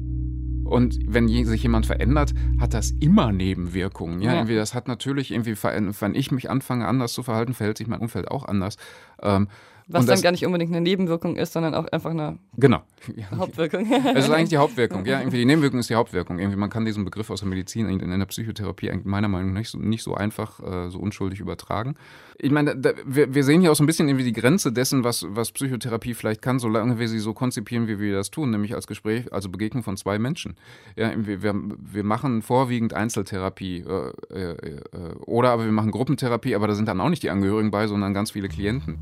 Und 0.64 1.00
wenn 1.08 1.28
sich 1.28 1.64
jemand 1.64 1.86
verändert, 1.86 2.34
hat 2.60 2.74
das 2.74 2.92
immer 3.00 3.32
Nebenwirkungen. 3.32 4.22
Ja, 4.22 4.32
ja. 4.32 4.38
Irgendwie, 4.40 4.56
das 4.56 4.74
hat 4.74 4.88
natürlich 4.88 5.32
irgendwie, 5.32 5.56
wenn 5.62 6.16
ich 6.16 6.32
mich 6.32 6.50
anfange 6.50 6.88
anders 6.88 7.14
zu 7.14 7.24
verhalten, 7.24 7.54
verhält 7.54 7.78
sich 7.78 7.88
mein 7.88 8.00
Umfeld 8.00 8.30
auch 8.30 8.46
anders. 8.46 8.78
Ähm, 9.22 9.48
was 9.88 10.06
dann 10.06 10.22
gar 10.22 10.32
nicht 10.32 10.46
unbedingt 10.46 10.72
eine 10.72 10.82
Nebenwirkung 10.82 11.36
ist, 11.36 11.54
sondern 11.54 11.74
auch 11.76 11.86
einfach 11.88 12.12
eine 12.12 12.38
genau. 12.58 12.84
Hauptwirkung. 13.38 13.92
Es 14.16 14.26
ist 14.26 14.32
eigentlich 14.32 14.50
die 14.50 14.58
Hauptwirkung. 14.58 15.06
Ja, 15.06 15.20
irgendwie 15.20 15.38
die 15.38 15.46
Nebenwirkung 15.46 15.80
ist 15.80 15.90
die 15.90 15.96
Hauptwirkung. 15.96 16.40
Irgendwie 16.40 16.58
man 16.58 16.70
kann 16.70 16.86
diesen 16.86 17.06
Begriff 17.06 17.30
aus 17.30 17.40
der 17.40 17.50
Medizin 17.50 17.90
in, 17.90 18.00
in 18.00 18.20
der 18.20 18.26
Psychotherapie 18.26 18.92
meiner 19.04 19.28
Meinung 19.28 19.54
nach 19.54 19.60
nicht 19.60 19.70
so, 19.70 19.78
nicht 19.78 20.04
so 20.04 20.16
einfach, 20.16 20.60
äh, 20.60 20.90
so 20.90 21.00
unschuldig 21.00 21.40
übertragen. 21.40 21.96
Ich 22.38 22.52
meine, 22.52 22.76
da, 22.76 22.92
wir, 23.06 23.34
wir, 23.34 23.44
sehen 23.44 23.62
hier 23.62 23.72
auch 23.72 23.76
so 23.76 23.84
ein 23.84 23.88
bisschen 23.88 24.08
irgendwie 24.08 24.26
die 24.26 24.34
Grenze 24.34 24.72
dessen, 24.72 25.04
was, 25.04 25.26
was 25.30 25.52
Psychotherapie 25.52 26.14
vielleicht 26.14 26.42
kann, 26.42 26.60
solange 26.60 27.00
wir 27.00 27.08
sie 27.08 27.20
so 27.20 27.34
konzipieren, 27.34 27.88
wie 27.88 28.00
wir 28.00 28.16
das 28.16 28.32
tun, 28.32 28.50
nämlich 28.50 28.74
als 28.74 28.88
Gespräch, 28.88 29.32
also 29.32 29.50
Begegnung 29.50 29.84
von 29.84 29.98
zwei 29.98 30.20
Menschen. 30.20 30.56
Ja, 30.96 31.12
wir, 31.16 31.44
wir, 31.44 31.54
wir 31.54 32.04
machen 32.04 32.42
vorwiegend 32.42 32.94
Einzeltherapie 32.94 33.86
äh, 33.88 34.12
äh, 34.34 34.52
äh, 34.52 34.80
oder 35.26 35.52
aber 35.52 35.66
wir 35.66 35.72
machen 35.72 35.92
Gruppentherapie, 35.92 36.56
aber 36.56 36.68
da 36.68 36.76
sind 36.76 36.88
dann 36.88 37.00
auch 37.02 37.10
nicht 37.10 37.24
die 37.24 37.30
Angehörigen 37.30 37.72
bei, 37.72 37.88
sondern 37.88 38.14
ganz 38.14 38.32
viele 38.32 38.50
Klienten. 38.50 39.00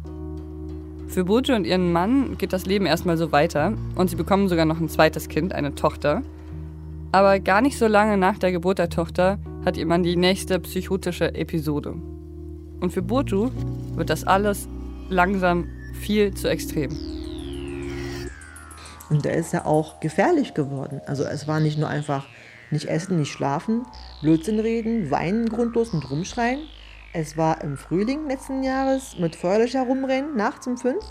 Für 1.12 1.26
Bojo 1.26 1.54
und 1.56 1.68
ihren 1.68 1.92
Mann 1.92 2.38
geht 2.38 2.54
das 2.54 2.66
Leben 2.66 2.86
erstmal 2.86 3.18
so 3.18 3.34
weiter 3.34 3.74
und 3.96 4.10
sie 4.10 4.16
bekommen 4.16 4.48
sogar 4.48 4.64
noch 4.64 4.80
ein 4.80 4.88
zweites 4.88 5.28
Kind, 5.28 5.52
eine 5.52 5.76
Tochter. 5.76 6.22
Aber 7.12 7.42
gar 7.42 7.60
nicht 7.60 7.78
so 7.78 7.88
lange 7.88 8.16
nach 8.16 8.38
der 8.38 8.54
Geburt 8.54 8.80
der 8.80 8.88
Tochter 8.88 9.38
hat 9.66 9.76
ihr 9.76 9.86
Mann 9.86 10.04
die 10.04 10.16
nächste 10.16 10.58
psychotische 10.62 11.36
Episode. 11.36 11.96
Und 12.80 12.94
für 12.94 13.02
Boju 13.02 13.52
wird 13.96 14.10
das 14.10 14.24
alles 14.24 14.70
langsam 15.10 15.68
viel 16.00 16.34
zu 16.34 16.50
extrem. 16.50 16.98
Und 19.10 19.26
der 19.26 19.34
ist 19.34 19.52
ja 19.52 19.66
auch 19.66 20.00
gefährlich 20.00 20.54
geworden. 20.54 21.02
Also 21.08 21.26
es 21.26 21.46
war 21.46 21.60
nicht 21.60 21.78
nur 21.78 21.90
einfach 21.90 22.26
nicht 22.72 22.86
essen, 22.86 23.20
nicht 23.20 23.34
schlafen, 23.34 23.86
Blödsinn 24.22 24.62
reden, 24.62 25.12
weinen 25.12 25.50
grundlos 25.50 25.90
und 25.90 26.10
rumschreien, 26.10 26.62
es 27.14 27.36
war 27.36 27.62
im 27.62 27.78
Frühling 27.78 28.28
letzten 28.28 28.64
Jahres 28.64 29.18
mit 29.20 29.36
Feuerlöcher 29.36 29.84
rumrennen, 29.84 30.36
nachts 30.36 30.68
um 30.68 30.78
fünf. 30.78 31.04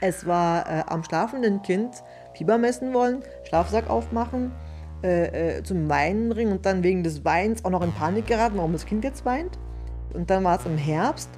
Es 0.00 0.26
war 0.26 0.68
äh, 0.68 0.84
am 0.86 1.02
schlafenden 1.02 1.62
Kind 1.62 2.02
Fieber 2.34 2.58
messen 2.58 2.92
wollen, 2.92 3.22
Schlafsack 3.48 3.88
aufmachen, 3.88 4.52
äh, 5.02 5.58
äh, 5.58 5.62
zum 5.62 5.88
Weinen 5.88 6.28
bringen 6.28 6.52
und 6.52 6.66
dann 6.66 6.82
wegen 6.82 7.02
des 7.02 7.24
Weins 7.24 7.64
auch 7.64 7.70
noch 7.70 7.82
in 7.82 7.92
Panik 7.92 8.26
geraten, 8.26 8.56
warum 8.56 8.72
das 8.72 8.86
Kind 8.86 9.04
jetzt 9.04 9.24
weint. 9.24 9.58
Und 10.12 10.30
dann 10.30 10.44
war 10.44 10.58
es 10.58 10.66
im 10.66 10.78
Herbst 10.78 11.30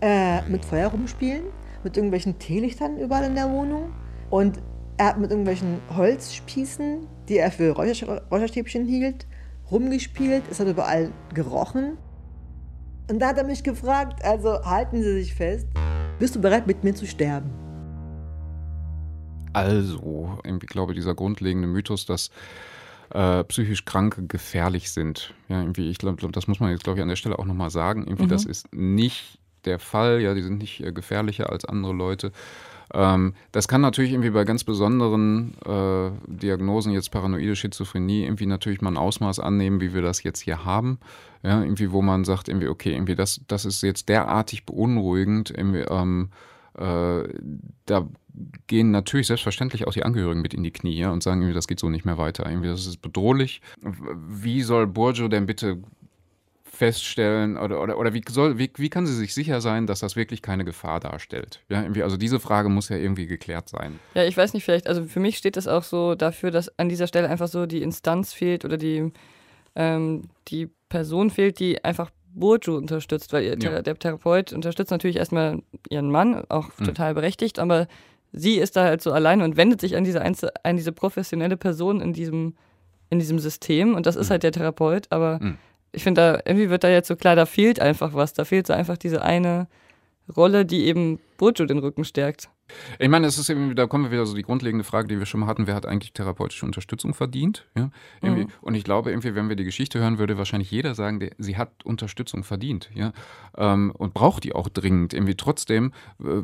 äh, 0.00 0.42
mit 0.48 0.64
Feuer 0.64 0.88
rumspielen, 0.88 1.44
mit 1.84 1.96
irgendwelchen 1.96 2.38
Teelichtern 2.38 2.98
überall 2.98 3.24
in 3.24 3.34
der 3.34 3.50
Wohnung. 3.50 3.92
Und 4.30 4.60
er 4.96 5.06
hat 5.06 5.18
mit 5.18 5.30
irgendwelchen 5.30 5.80
Holzspießen, 5.96 7.06
die 7.28 7.38
er 7.38 7.50
für 7.50 7.72
Räucherstäbchen 7.72 8.86
hielt, 8.86 9.26
rumgespielt. 9.70 10.42
Es 10.50 10.60
hat 10.60 10.68
überall 10.68 11.10
gerochen. 11.32 11.98
Und 13.10 13.18
da 13.18 13.28
hat 13.28 13.38
er 13.38 13.44
mich 13.44 13.62
gefragt, 13.62 14.24
also 14.24 14.64
halten 14.64 15.02
Sie 15.02 15.12
sich 15.12 15.34
fest, 15.34 15.66
bist 16.18 16.36
du 16.36 16.40
bereit 16.40 16.66
mit 16.66 16.84
mir 16.84 16.94
zu 16.94 17.06
sterben? 17.06 17.50
Also, 19.52 20.38
ich 20.44 20.58
glaube, 20.66 20.94
dieser 20.94 21.14
grundlegende 21.14 21.68
Mythos, 21.68 22.06
dass 22.06 22.30
äh, 23.10 23.44
psychisch 23.44 23.84
Kranke 23.84 24.26
gefährlich 24.26 24.90
sind. 24.90 25.34
Ja, 25.48 25.60
irgendwie, 25.60 25.90
ich 25.90 25.98
glaube, 25.98 26.30
das 26.32 26.48
muss 26.48 26.60
man 26.60 26.70
jetzt, 26.70 26.84
glaube 26.84 26.98
ich, 26.98 27.02
an 27.02 27.08
der 27.08 27.16
Stelle 27.16 27.38
auch 27.38 27.44
nochmal 27.44 27.70
sagen. 27.70 28.04
Irgendwie, 28.04 28.24
mhm. 28.24 28.30
das 28.30 28.44
ist 28.46 28.72
nicht 28.74 29.38
der 29.64 29.78
Fall. 29.78 30.20
Ja, 30.20 30.34
die 30.34 30.42
sind 30.42 30.58
nicht 30.58 30.80
äh, 30.80 30.92
gefährlicher 30.92 31.50
als 31.50 31.64
andere 31.64 31.92
Leute. 31.92 32.32
Ähm, 32.92 33.34
das 33.52 33.68
kann 33.68 33.80
natürlich 33.80 34.12
irgendwie 34.12 34.30
bei 34.30 34.44
ganz 34.44 34.64
besonderen 34.64 35.54
äh, 35.64 36.10
Diagnosen, 36.26 36.92
jetzt 36.92 37.10
paranoide 37.10 37.56
Schizophrenie, 37.56 38.24
irgendwie 38.24 38.46
natürlich 38.46 38.80
mal 38.80 38.90
ein 38.90 38.96
Ausmaß 38.96 39.40
annehmen, 39.40 39.80
wie 39.80 39.94
wir 39.94 40.02
das 40.02 40.22
jetzt 40.22 40.40
hier 40.40 40.64
haben. 40.64 40.98
Ja, 41.42 41.62
irgendwie, 41.62 41.92
wo 41.92 42.02
man 42.02 42.24
sagt, 42.24 42.48
irgendwie, 42.48 42.68
okay, 42.68 42.92
irgendwie, 42.92 43.14
das, 43.14 43.40
das 43.48 43.64
ist 43.64 43.82
jetzt 43.82 44.08
derartig 44.08 44.64
beunruhigend, 44.64 45.50
irgendwie, 45.50 45.80
ähm, 45.80 46.30
äh, 46.78 47.22
da 47.86 48.08
gehen 48.66 48.90
natürlich 48.90 49.28
selbstverständlich 49.28 49.86
auch 49.86 49.92
die 49.92 50.04
Angehörigen 50.04 50.42
mit 50.42 50.54
in 50.54 50.64
die 50.64 50.72
Knie 50.72 50.96
ja, 50.96 51.10
und 51.10 51.22
sagen, 51.22 51.52
das 51.52 51.68
geht 51.68 51.78
so 51.78 51.88
nicht 51.88 52.04
mehr 52.04 52.18
weiter. 52.18 52.48
Irgendwie, 52.48 52.68
das 52.68 52.86
ist 52.86 53.00
bedrohlich. 53.02 53.62
Wie 53.80 54.62
soll 54.62 54.86
Burjo 54.86 55.28
denn 55.28 55.46
bitte 55.46 55.82
feststellen 56.74 57.56
oder, 57.56 57.80
oder, 57.80 57.98
oder 57.98 58.12
wie, 58.12 58.22
soll, 58.28 58.58
wie, 58.58 58.70
wie 58.76 58.90
kann 58.90 59.06
sie 59.06 59.14
sich 59.14 59.32
sicher 59.32 59.60
sein, 59.60 59.86
dass 59.86 60.00
das 60.00 60.16
wirklich 60.16 60.42
keine 60.42 60.64
Gefahr 60.64 61.00
darstellt? 61.00 61.62
Ja, 61.68 61.82
irgendwie, 61.82 62.02
also 62.02 62.16
diese 62.16 62.40
Frage 62.40 62.68
muss 62.68 62.88
ja 62.88 62.96
irgendwie 62.96 63.26
geklärt 63.26 63.68
sein. 63.68 63.98
Ja, 64.14 64.24
ich 64.24 64.36
weiß 64.36 64.52
nicht, 64.52 64.64
vielleicht, 64.64 64.86
also 64.86 65.04
für 65.04 65.20
mich 65.20 65.38
steht 65.38 65.56
das 65.56 65.68
auch 65.68 65.84
so 65.84 66.14
dafür, 66.14 66.50
dass 66.50 66.78
an 66.78 66.88
dieser 66.88 67.06
Stelle 67.06 67.28
einfach 67.28 67.48
so 67.48 67.66
die 67.66 67.82
Instanz 67.82 68.32
fehlt 68.32 68.64
oder 68.64 68.76
die, 68.76 69.12
ähm, 69.74 70.22
die 70.48 70.68
Person 70.88 71.30
fehlt, 71.30 71.60
die 71.60 71.82
einfach 71.84 72.10
Burju 72.34 72.76
unterstützt, 72.76 73.32
weil 73.32 73.44
ihr, 73.44 73.58
ja. 73.58 73.80
der 73.80 73.98
Therapeut 73.98 74.52
unterstützt 74.52 74.90
natürlich 74.90 75.16
erstmal 75.16 75.62
ihren 75.88 76.10
Mann, 76.10 76.44
auch 76.48 76.70
mhm. 76.78 76.84
total 76.84 77.14
berechtigt, 77.14 77.58
aber 77.58 77.86
sie 78.32 78.56
ist 78.56 78.76
da 78.76 78.84
halt 78.84 79.02
so 79.02 79.12
alleine 79.12 79.44
und 79.44 79.56
wendet 79.56 79.80
sich 79.80 79.96
an 79.96 80.04
diese, 80.04 80.20
Einzel 80.20 80.50
an 80.64 80.76
diese 80.76 80.92
professionelle 80.92 81.56
Person 81.56 82.00
in 82.00 82.12
diesem, 82.12 82.56
in 83.10 83.20
diesem 83.20 83.38
System 83.38 83.94
und 83.94 84.06
das 84.06 84.16
ist 84.16 84.28
mhm. 84.28 84.32
halt 84.32 84.42
der 84.42 84.52
Therapeut, 84.52 85.06
aber 85.10 85.38
mhm 85.40 85.58
ich 85.94 86.02
finde, 86.02 86.20
da 86.20 86.40
irgendwie 86.44 86.70
wird 86.70 86.84
da 86.84 86.88
jetzt 86.88 87.08
so 87.08 87.16
klar, 87.16 87.36
da 87.36 87.46
fehlt 87.46 87.80
einfach 87.80 88.14
was. 88.14 88.32
Da 88.32 88.44
fehlt 88.44 88.66
so 88.66 88.72
einfach 88.72 88.96
diese 88.96 89.22
eine 89.22 89.68
Rolle, 90.36 90.64
die 90.64 90.86
eben 90.86 91.20
Burjo 91.36 91.66
den 91.66 91.78
Rücken 91.78 92.04
stärkt. 92.04 92.48
Ich 92.98 93.08
meine, 93.08 93.26
es 93.26 93.38
ist 93.38 93.50
eben, 93.50 93.74
da 93.74 93.86
kommen 93.86 94.04
wir 94.04 94.10
wieder 94.10 94.26
so 94.26 94.34
die 94.34 94.42
grundlegende 94.42 94.84
Frage, 94.84 95.08
die 95.08 95.18
wir 95.18 95.26
schon 95.26 95.40
mal 95.40 95.46
hatten, 95.46 95.66
wer 95.66 95.74
hat 95.74 95.86
eigentlich 95.86 96.12
therapeutische 96.12 96.64
Unterstützung 96.64 97.12
verdient? 97.12 97.66
Ja? 97.76 97.90
Mhm. 98.22 98.48
Und 98.62 98.74
ich 98.74 98.84
glaube, 98.84 99.10
irgendwie, 99.10 99.34
wenn 99.34 99.48
wir 99.48 99.56
die 99.56 99.64
Geschichte 99.64 99.98
hören, 100.00 100.18
würde 100.18 100.38
wahrscheinlich 100.38 100.70
jeder 100.70 100.94
sagen, 100.94 101.20
der, 101.20 101.30
sie 101.38 101.56
hat 101.56 101.84
Unterstützung 101.84 102.42
verdient, 102.42 102.90
ja, 102.94 103.12
ähm, 103.56 103.92
und 103.96 104.14
braucht 104.14 104.44
die 104.44 104.54
auch 104.54 104.68
dringend. 104.68 105.12
Irgendwie 105.12 105.34
trotzdem 105.34 105.92
äh, 106.20 106.42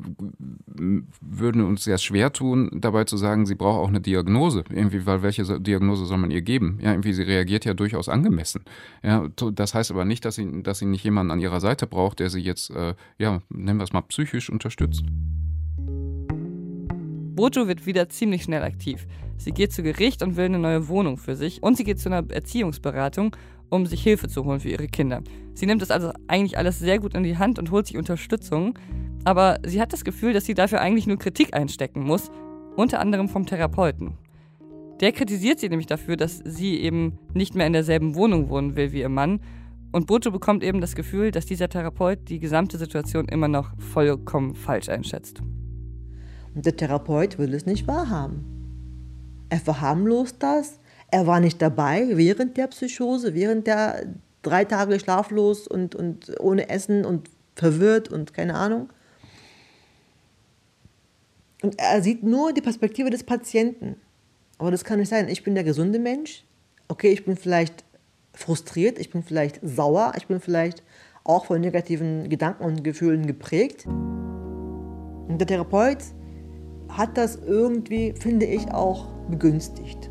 würden 1.20 1.64
uns 1.64 1.84
sehr 1.84 1.98
schwer 1.98 2.32
tun, 2.32 2.70
dabei 2.74 3.04
zu 3.04 3.16
sagen, 3.16 3.46
sie 3.46 3.54
braucht 3.54 3.78
auch 3.78 3.88
eine 3.88 4.00
Diagnose, 4.00 4.64
irgendwie, 4.70 5.06
weil 5.06 5.22
welche 5.22 5.60
Diagnose 5.60 6.04
soll 6.04 6.18
man 6.18 6.30
ihr 6.30 6.42
geben? 6.42 6.78
Ja, 6.82 6.90
irgendwie, 6.90 7.12
sie 7.12 7.22
reagiert 7.22 7.64
ja 7.64 7.74
durchaus 7.74 8.08
angemessen. 8.08 8.64
Ja, 9.02 9.28
das 9.52 9.74
heißt 9.74 9.90
aber 9.90 10.04
nicht, 10.04 10.24
dass 10.24 10.34
sie, 10.34 10.62
dass 10.62 10.78
sie 10.78 10.86
nicht 10.86 11.04
jemanden 11.04 11.30
an 11.30 11.40
ihrer 11.40 11.60
Seite 11.60 11.86
braucht, 11.86 12.20
der 12.20 12.30
sie 12.30 12.40
jetzt, 12.40 12.70
äh, 12.70 12.94
ja, 13.18 13.40
nennen 13.48 13.78
wir 13.78 13.84
es 13.84 13.92
mal 13.92 14.02
psychisch 14.02 14.50
unterstützt. 14.50 15.04
Bojo 17.34 17.68
wird 17.68 17.86
wieder 17.86 18.08
ziemlich 18.08 18.42
schnell 18.42 18.62
aktiv. 18.62 19.06
Sie 19.36 19.52
geht 19.52 19.72
zu 19.72 19.82
Gericht 19.82 20.22
und 20.22 20.36
will 20.36 20.44
eine 20.46 20.58
neue 20.58 20.88
Wohnung 20.88 21.16
für 21.16 21.34
sich 21.34 21.62
und 21.62 21.76
sie 21.76 21.84
geht 21.84 21.98
zu 21.98 22.10
einer 22.10 22.30
Erziehungsberatung, 22.30 23.34
um 23.70 23.86
sich 23.86 24.02
Hilfe 24.02 24.28
zu 24.28 24.44
holen 24.44 24.60
für 24.60 24.68
ihre 24.68 24.88
Kinder. 24.88 25.22
Sie 25.54 25.66
nimmt 25.66 25.80
das 25.80 25.90
also 25.90 26.12
eigentlich 26.28 26.58
alles 26.58 26.78
sehr 26.78 26.98
gut 26.98 27.14
in 27.14 27.22
die 27.22 27.38
Hand 27.38 27.58
und 27.58 27.70
holt 27.70 27.86
sich 27.86 27.96
Unterstützung, 27.96 28.78
aber 29.24 29.58
sie 29.64 29.80
hat 29.80 29.92
das 29.92 30.04
Gefühl, 30.04 30.32
dass 30.32 30.44
sie 30.44 30.54
dafür 30.54 30.80
eigentlich 30.80 31.06
nur 31.06 31.18
Kritik 31.18 31.54
einstecken 31.54 32.02
muss, 32.02 32.30
unter 32.76 33.00
anderem 33.00 33.28
vom 33.28 33.46
Therapeuten. 33.46 34.18
Der 35.00 35.12
kritisiert 35.12 35.58
sie 35.60 35.68
nämlich 35.70 35.86
dafür, 35.86 36.16
dass 36.16 36.42
sie 36.44 36.78
eben 36.80 37.18
nicht 37.32 37.54
mehr 37.54 37.66
in 37.66 37.72
derselben 37.72 38.14
Wohnung 38.14 38.50
wohnen 38.50 38.76
will 38.76 38.92
wie 38.92 39.00
ihr 39.00 39.08
Mann. 39.08 39.40
Und 39.92 40.06
Bojo 40.06 40.30
bekommt 40.30 40.62
eben 40.62 40.82
das 40.82 40.94
Gefühl, 40.94 41.30
dass 41.30 41.46
dieser 41.46 41.70
Therapeut 41.70 42.28
die 42.28 42.38
gesamte 42.38 42.76
Situation 42.76 43.26
immer 43.26 43.48
noch 43.48 43.72
vollkommen 43.78 44.54
falsch 44.54 44.90
einschätzt. 44.90 45.40
Und 46.54 46.66
der 46.66 46.76
Therapeut 46.76 47.38
will 47.38 47.54
es 47.54 47.66
nicht 47.66 47.86
wahrhaben. 47.86 48.44
Er 49.48 49.60
verharmlost 49.60 50.36
das. 50.40 50.78
Er 51.10 51.26
war 51.26 51.40
nicht 51.40 51.60
dabei 51.60 52.08
während 52.12 52.56
der 52.56 52.68
Psychose, 52.68 53.34
während 53.34 53.66
der 53.66 54.06
drei 54.42 54.64
Tage 54.64 54.98
schlaflos 54.98 55.66
und, 55.66 55.94
und 55.94 56.32
ohne 56.40 56.68
Essen 56.68 57.04
und 57.04 57.28
verwirrt 57.56 58.08
und 58.08 58.32
keine 58.32 58.54
Ahnung. 58.54 58.90
Und 61.62 61.78
er 61.78 62.02
sieht 62.02 62.22
nur 62.22 62.52
die 62.52 62.62
Perspektive 62.62 63.10
des 63.10 63.24
Patienten. 63.24 63.96
Aber 64.58 64.70
das 64.70 64.84
kann 64.84 64.98
nicht 64.98 65.08
sein. 65.08 65.28
Ich 65.28 65.44
bin 65.44 65.54
der 65.54 65.64
gesunde 65.64 65.98
Mensch. 65.98 66.44
Okay, 66.88 67.10
ich 67.10 67.24
bin 67.24 67.36
vielleicht 67.36 67.84
frustriert, 68.32 68.98
ich 68.98 69.10
bin 69.10 69.22
vielleicht 69.22 69.60
sauer, 69.62 70.12
ich 70.16 70.26
bin 70.26 70.40
vielleicht 70.40 70.82
auch 71.24 71.46
von 71.46 71.60
negativen 71.60 72.28
Gedanken 72.28 72.64
und 72.64 72.82
Gefühlen 72.82 73.26
geprägt. 73.26 73.86
Und 73.86 75.36
der 75.38 75.46
Therapeut 75.46 75.98
hat 76.96 77.16
das 77.16 77.36
irgendwie, 77.36 78.12
finde 78.12 78.46
ich, 78.46 78.72
auch 78.72 79.06
begünstigt. 79.28 80.10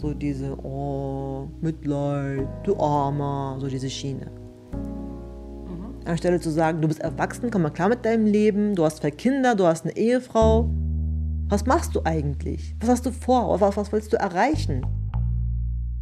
So 0.00 0.14
diese, 0.14 0.56
oh, 0.64 1.48
Mitleid, 1.60 2.48
du 2.64 2.78
Armer, 2.78 3.56
so 3.60 3.68
diese 3.68 3.90
Schiene. 3.90 4.30
Mhm. 4.72 6.06
Anstelle 6.06 6.40
zu 6.40 6.50
sagen, 6.50 6.80
du 6.80 6.88
bist 6.88 7.00
erwachsen, 7.00 7.50
komm 7.50 7.62
mal 7.62 7.70
klar 7.70 7.88
mit 7.88 8.04
deinem 8.04 8.26
Leben, 8.26 8.74
du 8.74 8.84
hast 8.84 8.98
zwei 8.98 9.10
Kinder, 9.10 9.54
du 9.54 9.66
hast 9.66 9.84
eine 9.84 9.96
Ehefrau. 9.96 10.70
Was 11.48 11.66
machst 11.66 11.94
du 11.94 12.00
eigentlich? 12.04 12.76
Was 12.80 12.88
hast 12.88 13.06
du 13.06 13.10
vor? 13.10 13.60
Was, 13.60 13.76
was 13.76 13.92
willst 13.92 14.12
du 14.12 14.16
erreichen? 14.16 14.86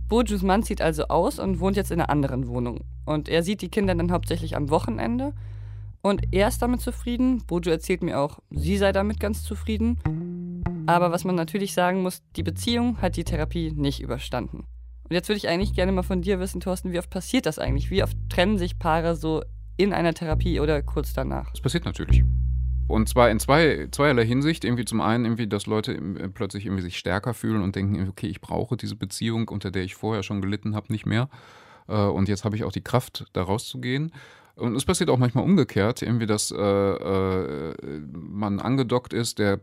Bojus 0.09 0.43
Mann 0.43 0.63
zieht 0.63 0.81
also 0.81 1.05
aus 1.09 1.39
und 1.39 1.61
wohnt 1.61 1.77
jetzt 1.77 1.91
in 1.91 2.01
einer 2.01 2.11
anderen 2.11 2.49
Wohnung. 2.49 2.81
Und 3.05 3.29
er 3.29 3.43
sieht 3.43 3.63
die 3.63 3.69
Kinder 3.69 3.95
dann 3.95 4.13
hauptsächlich 4.13 4.57
am 4.57 4.71
Wochenende. 4.71 5.33
Und 6.03 6.33
er 6.33 6.49
ist 6.49 6.63
damit 6.63 6.81
zufrieden. 6.81 7.45
Bojo 7.47 7.71
erzählt 7.71 8.03
mir 8.03 8.19
auch, 8.19 8.39
sie 8.51 8.77
sei 8.77 8.93
damit 8.93 9.21
ganz 9.21 9.43
zufrieden. 9.43 9.99
Aber 10.87 11.11
was 11.11 11.25
man 11.25 11.35
natürlich 11.35 11.75
sagen 11.75 12.03
muss, 12.03 12.23
die 12.37 12.43
Beziehung 12.43 13.01
hat 13.03 13.17
die 13.17 13.25
Therapie 13.25 13.73
nicht 13.73 14.01
überstanden. 14.01 14.67
Und 15.05 15.15
jetzt 15.15 15.29
würde 15.29 15.39
ich 15.39 15.49
eigentlich 15.49 15.75
gerne 15.75 15.93
mal 15.93 16.03
von 16.03 16.23
dir 16.23 16.39
wissen, 16.39 16.61
Thorsten, 16.61 16.93
wie 16.93 16.99
oft 16.99 17.11
passiert 17.11 17.47
das 17.47 17.59
eigentlich? 17.59 17.91
Wie 17.91 18.03
oft 18.03 18.17
trennen 18.29 18.59
sich 18.59 18.79
Paare 18.79 19.17
so 19.17 19.43
in 19.77 19.93
einer 19.93 20.15
Therapie 20.15 20.61
oder 20.61 20.83
kurz 20.83 21.13
danach? 21.15 21.51
Das 21.51 21.61
passiert 21.61 21.85
natürlich. 21.85 22.25
Und 22.89 23.09
zwar 23.09 23.31
in 23.31 23.39
zwei, 23.39 23.89
zweierlei 23.91 24.25
Hinsicht. 24.25 24.65
Irgendwie 24.65 24.85
zum 24.85 25.01
einen, 25.01 25.25
irgendwie, 25.25 25.47
dass 25.47 25.67
Leute 25.67 25.93
äh, 25.93 26.29
plötzlich 26.29 26.67
irgendwie 26.67 26.83
sich 26.83 26.99
stärker 26.99 27.35
fühlen 27.35 27.63
und 27.63 27.77
denken, 27.77 28.09
okay, 28.09 28.27
ich 28.27 28.41
brauche 28.41 28.77
diese 28.77 28.97
Beziehung, 28.97 29.49
unter 29.49 29.71
der 29.71 29.85
ich 29.85 29.95
vorher 29.95 30.23
schon 30.23 30.41
gelitten 30.41 30.75
habe, 30.75 30.91
nicht 30.91 31.07
mehr. 31.07 31.29
Äh, 31.87 31.97
und 31.97 32.29
jetzt 32.29 32.45
habe 32.45 32.57
ich 32.57 32.65
auch 32.65 32.73
die 32.73 32.83
Kraft, 32.83 33.27
da 33.35 33.43
rauszugehen. 33.43 34.13
Und 34.59 34.75
es 34.75 34.85
passiert 34.85 35.11
auch 35.11 35.19
manchmal 35.19 35.45
umgekehrt, 35.45 36.03
irgendwie, 36.03 36.27
dass 36.27 36.51
äh, 36.51 36.57
äh, 36.57 37.75
man 38.13 38.61
angedockt 38.61 39.13
ist, 39.13 39.39
der 39.39 39.61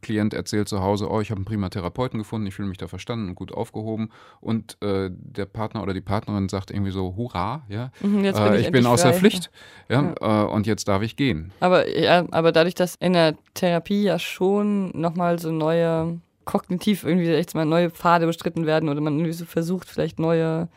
Klient 0.00 0.34
erzählt 0.34 0.68
zu 0.68 0.80
Hause, 0.80 1.10
oh, 1.10 1.20
ich 1.20 1.30
habe 1.30 1.38
einen 1.38 1.44
prima 1.44 1.68
Therapeuten 1.68 2.18
gefunden, 2.18 2.46
ich 2.46 2.54
fühle 2.54 2.68
mich 2.68 2.78
da 2.78 2.88
verstanden 2.88 3.28
und 3.28 3.34
gut 3.34 3.52
aufgehoben. 3.52 4.10
Und 4.40 4.80
äh, 4.82 5.10
der 5.10 5.46
Partner 5.46 5.82
oder 5.82 5.92
die 5.94 6.00
Partnerin 6.00 6.48
sagt 6.48 6.70
irgendwie 6.70 6.92
so, 6.92 7.16
hurra, 7.16 7.62
ja, 7.68 7.90
mhm, 8.00 8.24
äh, 8.24 8.32
bin 8.32 8.54
ich, 8.54 8.66
ich 8.66 8.72
bin 8.72 8.86
außer 8.86 9.10
frei. 9.10 9.18
Pflicht, 9.18 9.50
ja, 9.88 10.14
ja. 10.20 10.44
Äh, 10.44 10.50
und 10.50 10.66
jetzt 10.66 10.88
darf 10.88 11.02
ich 11.02 11.16
gehen. 11.16 11.52
Aber, 11.60 11.88
ja, 11.88 12.24
aber 12.30 12.52
dadurch, 12.52 12.74
dass 12.74 12.94
in 12.94 13.12
der 13.12 13.34
Therapie 13.54 14.04
ja 14.04 14.18
schon 14.18 14.90
nochmal 14.98 15.38
so 15.38 15.50
neue, 15.50 16.20
kognitiv 16.44 17.04
irgendwie 17.04 17.28
echt 17.28 17.54
mal 17.54 17.66
neue 17.66 17.90
Pfade 17.90 18.26
bestritten 18.26 18.64
werden 18.64 18.88
oder 18.88 19.00
man 19.00 19.14
irgendwie 19.14 19.32
so 19.32 19.44
versucht, 19.44 19.88
vielleicht 19.88 20.18
neue 20.18 20.68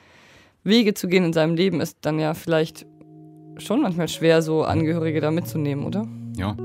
Wege 0.64 0.94
zu 0.94 1.08
gehen 1.08 1.24
in 1.24 1.34
seinem 1.34 1.56
Leben, 1.56 1.80
ist 1.80 2.00
dann 2.02 2.20
ja 2.20 2.34
vielleicht 2.34 2.86
schon 3.58 3.82
manchmal 3.82 4.08
schwer, 4.08 4.42
so 4.42 4.64
Angehörige 4.64 5.22
da 5.22 5.32
mitzunehmen, 5.32 5.86
oder? 5.86 6.08
Ja. 6.38 6.56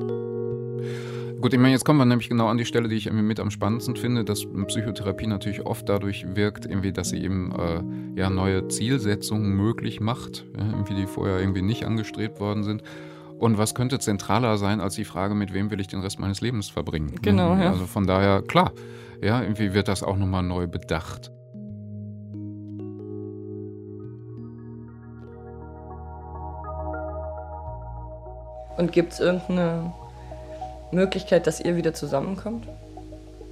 Gut, 1.41 1.53
ich 1.53 1.61
meine, 1.61 1.73
jetzt 1.73 1.85
kommen 1.85 1.99
wir 1.99 2.07
nämlich 2.07 2.29
genau 2.29 2.49
an 2.49 2.57
die 2.57 2.65
Stelle, 2.65 2.89
die 2.89 2.97
ich 2.97 3.07
irgendwie 3.07 3.25
mit 3.25 3.39
am 3.41 3.51
spannendsten 3.51 3.95
finde, 3.95 4.25
dass 4.25 4.47
Psychotherapie 4.67 5.27
natürlich 5.27 5.65
oft 5.67 5.89
dadurch 5.89 6.27
wirkt, 6.35 6.65
irgendwie, 6.65 6.93
dass 6.93 7.11
sie 7.11 7.23
eben 7.23 7.53
äh, 7.53 8.19
ja 8.19 8.31
neue 8.31 8.69
Zielsetzungen 8.69 9.53
möglich 9.53 10.01
macht, 10.01 10.47
ja, 10.57 10.67
irgendwie, 10.67 10.95
die 10.95 11.07
vorher 11.07 11.39
irgendwie 11.39 11.63
nicht 11.63 11.85
angestrebt 11.85 12.41
worden 12.41 12.65
sind. 12.65 12.83
Und 13.39 13.59
was 13.59 13.75
könnte 13.75 13.99
zentraler 13.99 14.57
sein 14.57 14.81
als 14.81 14.95
die 14.95 15.05
Frage, 15.05 15.35
mit 15.35 15.53
wem 15.53 15.71
will 15.71 15.79
ich 15.79 15.89
den 15.89 16.01
Rest 16.01 16.19
meines 16.19 16.41
Lebens 16.41 16.71
verbringen? 16.71 17.13
Genau, 17.21 17.55
ja. 17.55 17.71
Also 17.71 17.87
von 17.87 18.07
daher, 18.07 18.41
klar, 18.43 18.73
ja, 19.23 19.43
irgendwie 19.43 19.75
wird 19.75 19.89
das 19.89 20.03
auch 20.03 20.17
nochmal 20.17 20.43
neu 20.43 20.67
bedacht. 20.67 21.31
Und 28.77 28.93
gibt 28.93 29.15
es 29.15 29.21
irgendeine 29.21 29.93
Möglichkeit, 30.93 31.47
dass 31.47 31.61
ihr 31.61 31.77
wieder 31.77 31.95
zusammenkommt? 31.95 32.67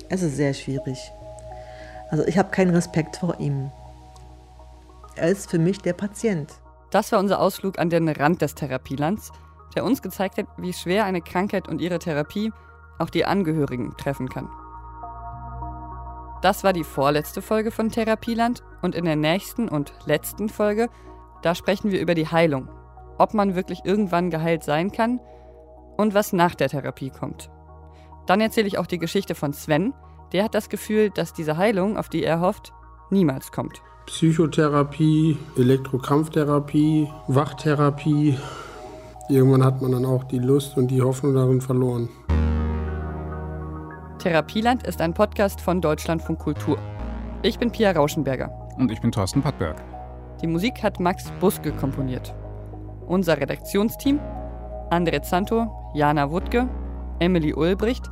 Es 0.09 0.23
ist 0.23 0.37
sehr 0.37 0.55
schwierig. 0.55 0.99
Also 2.11 2.25
ich 2.27 2.39
habe 2.39 2.51
keinen 2.51 2.75
Respekt 2.75 3.17
vor 3.17 3.41
ihm. 3.41 3.71
Er 5.17 5.29
ist 5.29 5.51
für 5.51 5.59
mich 5.59 5.79
der 5.79 5.95
Patient. 5.95 6.53
Das 6.91 7.11
war 7.13 7.19
unser 7.19 7.41
Ausflug 7.41 7.79
an 7.79 7.91
den 7.91 8.09
Rand 8.09 8.43
des 8.43 8.55
Therapielands, 8.55 9.33
der 9.75 9.85
uns 9.85 10.03
gezeigt 10.03 10.39
hat, 10.39 10.47
wie 10.57 10.73
schwer 10.73 11.05
eine 11.05 11.21
Krankheit 11.21 11.69
und 11.69 11.81
ihre 11.81 11.99
Therapie 11.99 12.53
auch 12.99 13.11
die 13.11 13.25
Angehörigen 13.25 13.97
treffen 13.97 14.29
kann. 14.29 14.49
Das 16.43 16.63
war 16.63 16.73
die 16.73 16.85
vorletzte 16.85 17.41
Folge 17.41 17.71
von 17.71 17.89
Therapieland 17.89 18.63
und 18.83 18.95
in 18.95 19.07
der 19.07 19.17
nächsten 19.17 19.69
und 19.69 19.95
letzten 20.05 20.49
Folge, 20.49 20.91
da 21.43 21.55
sprechen 21.55 21.91
wir 21.91 22.01
über 22.01 22.15
die 22.15 22.29
Heilung. 22.29 22.69
Ob 23.18 23.35
man 23.35 23.55
wirklich 23.55 23.85
irgendwann 23.85 24.31
geheilt 24.31 24.64
sein 24.64 24.90
kann 24.90 25.20
und 25.96 26.14
was 26.14 26.33
nach 26.33 26.55
der 26.55 26.68
Therapie 26.68 27.11
kommt. 27.11 27.50
Dann 28.27 28.40
erzähle 28.40 28.66
ich 28.66 28.79
auch 28.79 28.87
die 28.87 28.98
Geschichte 28.98 29.35
von 29.35 29.53
Sven. 29.53 29.92
Der 30.33 30.44
hat 30.44 30.55
das 30.55 30.68
Gefühl, 30.68 31.11
dass 31.11 31.33
diese 31.33 31.57
Heilung, 31.57 31.96
auf 31.96 32.09
die 32.09 32.24
er 32.24 32.40
hofft, 32.40 32.72
niemals 33.11 33.53
kommt. 33.53 33.83
Psychotherapie, 34.07 35.38
Elektrokrampftherapie, 35.57 37.09
Wachtherapie. 37.29 38.38
Irgendwann 39.29 39.64
hat 39.64 39.81
man 39.81 39.92
dann 39.92 40.05
auch 40.05 40.24
die 40.24 40.38
Lust 40.38 40.77
und 40.77 40.88
die 40.88 41.00
Hoffnung 41.00 41.35
darin 41.35 41.61
verloren. 41.61 42.09
Therapieland 44.18 44.87
ist 44.87 45.00
ein 45.00 45.14
Podcast 45.14 45.61
von 45.61 45.81
Deutschlandfunk 45.81 46.38
Kultur. 46.38 46.79
Ich 47.42 47.59
bin 47.59 47.70
Pia 47.70 47.92
Rauschenberger. 47.92 48.50
Und 48.79 48.90
ich 48.90 49.00
bin 49.00 49.12
Thorsten 49.12 49.42
Pattberg. 49.42 49.83
Die 50.42 50.46
Musik 50.46 50.83
hat 50.83 50.98
Max 50.98 51.31
Buske 51.40 51.72
komponiert. 51.72 52.35
Unser 53.07 53.40
Redaktionsteam 53.40 54.21
Andre 54.90 55.23
Zanto, 55.23 55.67
Jana 55.95 56.31
Wuttke, 56.31 56.69
Emily 57.19 57.55
Ulbricht, 57.55 58.11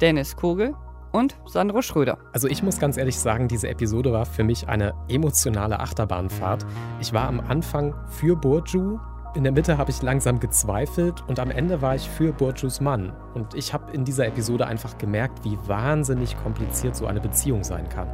Dennis 0.00 0.36
Kogel 0.36 0.74
und 1.12 1.36
Sandro 1.46 1.82
Schröder. 1.82 2.18
Also 2.32 2.48
ich 2.48 2.62
muss 2.62 2.78
ganz 2.78 2.96
ehrlich 2.96 3.18
sagen, 3.18 3.48
diese 3.48 3.68
Episode 3.68 4.12
war 4.12 4.24
für 4.24 4.44
mich 4.44 4.68
eine 4.68 4.94
emotionale 5.08 5.80
Achterbahnfahrt. 5.80 6.64
Ich 7.00 7.12
war 7.12 7.28
am 7.28 7.40
Anfang 7.40 7.94
für 8.08 8.36
Burju, 8.36 8.98
in 9.34 9.44
der 9.44 9.52
Mitte 9.52 9.78
habe 9.78 9.90
ich 9.90 10.02
langsam 10.02 10.40
gezweifelt 10.40 11.24
und 11.26 11.40
am 11.40 11.50
Ende 11.50 11.80
war 11.80 11.94
ich 11.94 12.06
für 12.06 12.34
Burjus 12.34 12.82
Mann. 12.82 13.12
Und 13.32 13.54
ich 13.54 13.72
habe 13.72 13.90
in 13.92 14.04
dieser 14.04 14.26
Episode 14.26 14.66
einfach 14.66 14.98
gemerkt, 14.98 15.42
wie 15.42 15.56
wahnsinnig 15.66 16.36
kompliziert 16.42 16.94
so 16.94 17.06
eine 17.06 17.20
Beziehung 17.20 17.64
sein 17.64 17.88
kann. 17.88 18.08